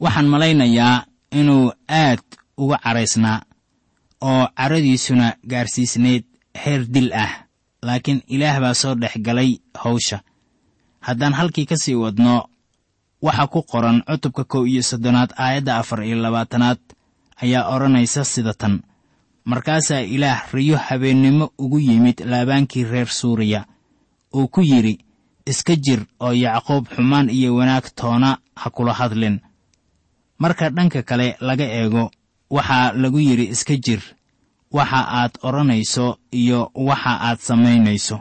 Waxaan 0.00 0.26
malaynayaa 0.32 1.06
inuu 1.30 1.72
aad 1.88 2.22
uga 2.58 2.78
caraysnaa 2.84 3.42
oo 4.20 4.46
caradiisuna 4.56 5.36
gaarsiisnayd 5.50 6.24
heer 6.62 6.82
dil 6.94 7.12
ah 7.14 7.46
laakiin 7.82 8.22
ilaah 8.26 8.60
baa 8.60 8.74
soo 8.74 8.94
dhex 8.94 9.14
galay 9.26 9.50
hawsha. 9.74 10.18
Haddaan 11.00 11.34
halkii 11.38 11.66
ka 11.66 11.76
sii 11.76 11.94
wadno 11.94 12.48
waxaa 13.22 13.46
ku 13.46 13.62
qoran 13.62 14.02
cutubka 14.02 14.44
kow 14.44 14.66
iyo 14.66 14.82
soddonaad 14.82 15.30
aayadda 15.38 15.78
afar 15.78 16.02
iyo 16.02 16.16
labaatanaad 16.18 16.78
ayaa 17.42 17.70
odhanaysa 17.74 18.24
sida 18.24 18.54
tan 18.54 18.82
markaasaa 19.50 20.00
ilaah 20.14 20.40
riyo 20.52 20.76
habeennimo 20.86 21.46
ugu 21.58 21.78
yimid 21.86 22.18
laabaankii 22.30 22.84
reer 22.92 23.08
suuriya 23.08 23.60
uu 24.36 24.48
ku 24.54 24.60
yidhi 24.70 24.94
iska 25.50 25.74
jir 25.84 26.00
oo 26.20 26.32
yacquub 26.44 26.84
xumaan 26.94 27.30
iyo 27.38 27.50
wanaag 27.58 27.84
toona 27.98 28.30
ha 28.60 28.70
kula 28.70 28.92
hadlin. 29.00 29.36
Marka 30.38 30.70
dhanka 30.70 31.02
kale 31.02 31.36
laga 31.40 31.64
eego 31.78 32.04
waxaa 32.50 32.92
lagu 32.92 33.18
yidhi 33.20 33.46
iska 33.54 33.74
jir 33.84 34.02
waxa 34.76 35.00
aad 35.20 35.32
odhanayso 35.42 36.06
iyo 36.40 36.70
waxa 36.74 37.12
aad 37.26 37.38
samaynayso. 37.48 38.16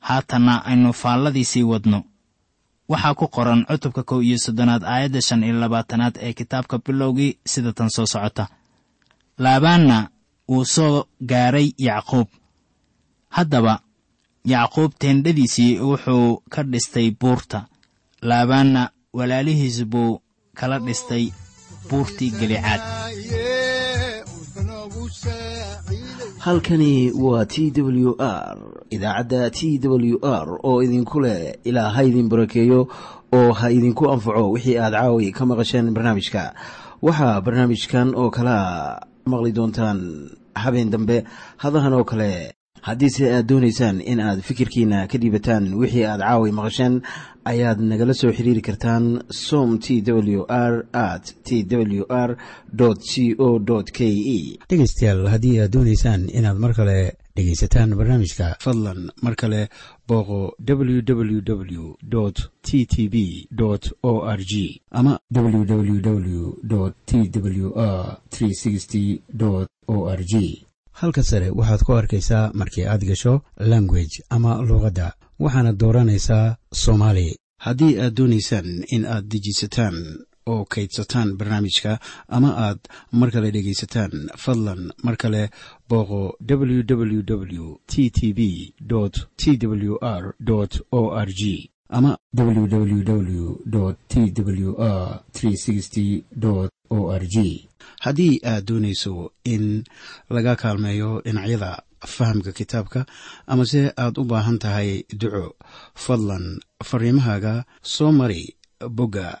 Haatanna 0.00 0.54
aynu 0.64 0.92
faalladii 0.92 1.44
sii 1.44 1.62
wadno. 1.72 1.98
Waxaa 2.88 3.14
ku 3.14 3.26
qoran 3.28 3.64
cutubka 3.68 4.02
kow 4.02 4.20
iyo 4.22 4.38
soddonaad 4.44 4.82
aayadda 4.84 5.20
shan 5.26 5.44
iyo 5.44 5.54
labaatanaad 5.60 6.14
ee 6.20 6.32
kitaabka 6.32 6.78
bilowgii 6.78 7.38
sida 7.44 7.72
tan 7.72 7.90
soo 7.90 8.06
socota. 8.06 8.48
Laabaanna 9.38 10.08
wuu 10.48 10.64
soo 10.64 11.04
gaaray 11.20 11.72
yacquub. 11.78 12.28
Haddaba 13.28 13.80
yacquub 14.44 14.92
teendhadiisii 14.98 15.78
wuxuu 15.78 16.42
ka 16.50 16.62
dhistay 16.62 17.10
buurta 17.20 17.66
laabaanna 18.22 18.90
walaalihiis 19.12 19.84
buu 19.84 20.20
kala 20.54 20.78
dhistay 20.78 21.24
buurtii 21.90 22.30
gelicaad 22.30 22.80
halkani 26.38 27.10
waa 27.12 27.44
t 27.46 27.72
w 27.82 28.14
r 28.18 28.58
idaacadda 28.90 29.50
t 29.50 29.78
w 29.82 30.18
r 30.22 30.48
oo 30.62 30.82
idinku 30.82 31.20
leh 31.20 31.54
ilaa 31.64 31.90
ha 31.90 32.02
idin 32.04 32.28
barakeeyo 32.28 32.88
oo 33.32 33.52
ha 33.52 33.70
idinku 33.70 34.10
anfaco 34.10 34.50
wixii 34.50 34.78
aad 34.78 34.92
caawi 34.92 35.32
ka 35.32 35.46
maqasheen 35.46 35.90
barnaamijka. 35.90 36.54
Waxaa 37.02 37.40
barnaamijkan 37.40 38.14
oo 38.14 38.30
kalaa 38.30 39.00
maqli 39.32 39.52
doontaan 39.52 39.98
habeen 40.54 40.90
dambe. 40.92 41.24
Hadahan 41.62 41.92
oo 41.98 42.04
kale 42.04 42.52
haddiise 42.88 43.24
aad 43.34 43.46
doonaysaan 43.50 44.00
in 44.00 44.20
aad 44.20 44.40
fikirkiina 44.48 45.06
ka 45.10 45.18
dhiibataan 45.18 45.64
wixii 45.80 46.04
aad 46.06 46.20
caawi 46.20 46.52
maqasheen 46.58 46.94
ayaad 47.52 47.78
nagala 47.90 48.14
soo 48.14 48.30
xiriiri 48.36 48.62
kartaan 48.68 49.04
som 49.46 49.78
t 49.78 50.02
w 50.06 50.44
r 50.48 50.74
at 50.92 51.24
t 51.46 51.64
w 51.98 52.04
r 52.08 52.30
c 53.10 53.34
o 53.38 53.48
k 53.96 54.00
e 54.36 54.38
dhegaystayaal 54.70 55.26
haddii 55.34 55.60
aad 55.60 55.72
doonaysaan 55.76 56.22
inaad 56.38 56.58
mar 56.64 56.72
kale 56.78 56.98
dhegaysataan 57.36 57.90
barnaamijka 57.98 58.46
fadlan 58.64 59.10
mar 59.22 59.34
kale 59.34 59.60
booqo 60.08 60.54
www 60.68 61.84
t 62.62 62.86
t 62.86 63.08
b 63.08 63.48
o 64.02 64.22
r 64.24 64.40
g. 64.44 64.80
Ama 64.90 65.18
www 65.34 66.52
t 67.06 67.30
w 67.32 67.72
r 67.76 68.20
o 69.88 70.08
r 70.08 70.24
g. 70.24 70.66
Halka 70.92 71.22
sare 71.22 71.50
waxaad 71.50 71.82
ku 71.84 71.92
arkaysaa 71.92 72.50
markii 72.54 72.84
aad 72.84 73.04
gasho 73.04 73.42
language 73.56 74.22
ama 74.30 74.62
luuqadda 74.62 75.12
waxaana 75.38 75.72
dooranaysaa 75.72 76.56
soomaali. 76.72 77.36
Haddii 77.58 77.98
aad 78.00 78.14
doonaysaan 78.14 78.84
in 78.88 79.04
aad 79.04 79.24
dejisataan 79.28 79.96
oo 80.46 80.64
kaydsataan 80.64 81.36
barnaamijka 81.38 81.98
ama 82.28 82.50
aad 82.66 82.78
mar 83.12 83.30
kale 83.34 83.50
dhegaysataan 83.54 84.12
fadlan 84.44 84.82
mar 85.04 85.16
kale 85.16 85.42
booqo 85.88 86.20
www 86.48 87.64
t 87.86 88.10
t 88.16 88.32
b 88.38 88.40
t 89.36 89.66
w 89.66 89.94
r 90.02 90.34
o 90.90 91.02
r 91.26 91.28
g 91.40 91.70
ama 91.88 92.18
www 92.34 93.52
t 94.08 94.32
w 94.42 94.74
r 94.78 96.68
o 96.90 96.98
r 97.20 97.26
g 97.34 97.68
haddii 98.04 98.40
aad 98.44 98.64
doonayso 98.66 99.32
in 99.44 99.84
laga 100.30 100.56
kaalmeeyo 100.56 101.20
dhinacyada 101.24 101.82
fahamka 102.06 102.52
kitaabka 102.52 103.06
amase 103.46 103.92
aad 103.96 104.18
u 104.20 104.24
baahan 104.24 104.58
tahay 104.58 104.90
duco 105.20 105.54
fadlan 105.94 106.60
fariimahaaga 106.84 107.64
soo 107.82 108.12
mari 108.12 108.56
bogga 108.90 109.40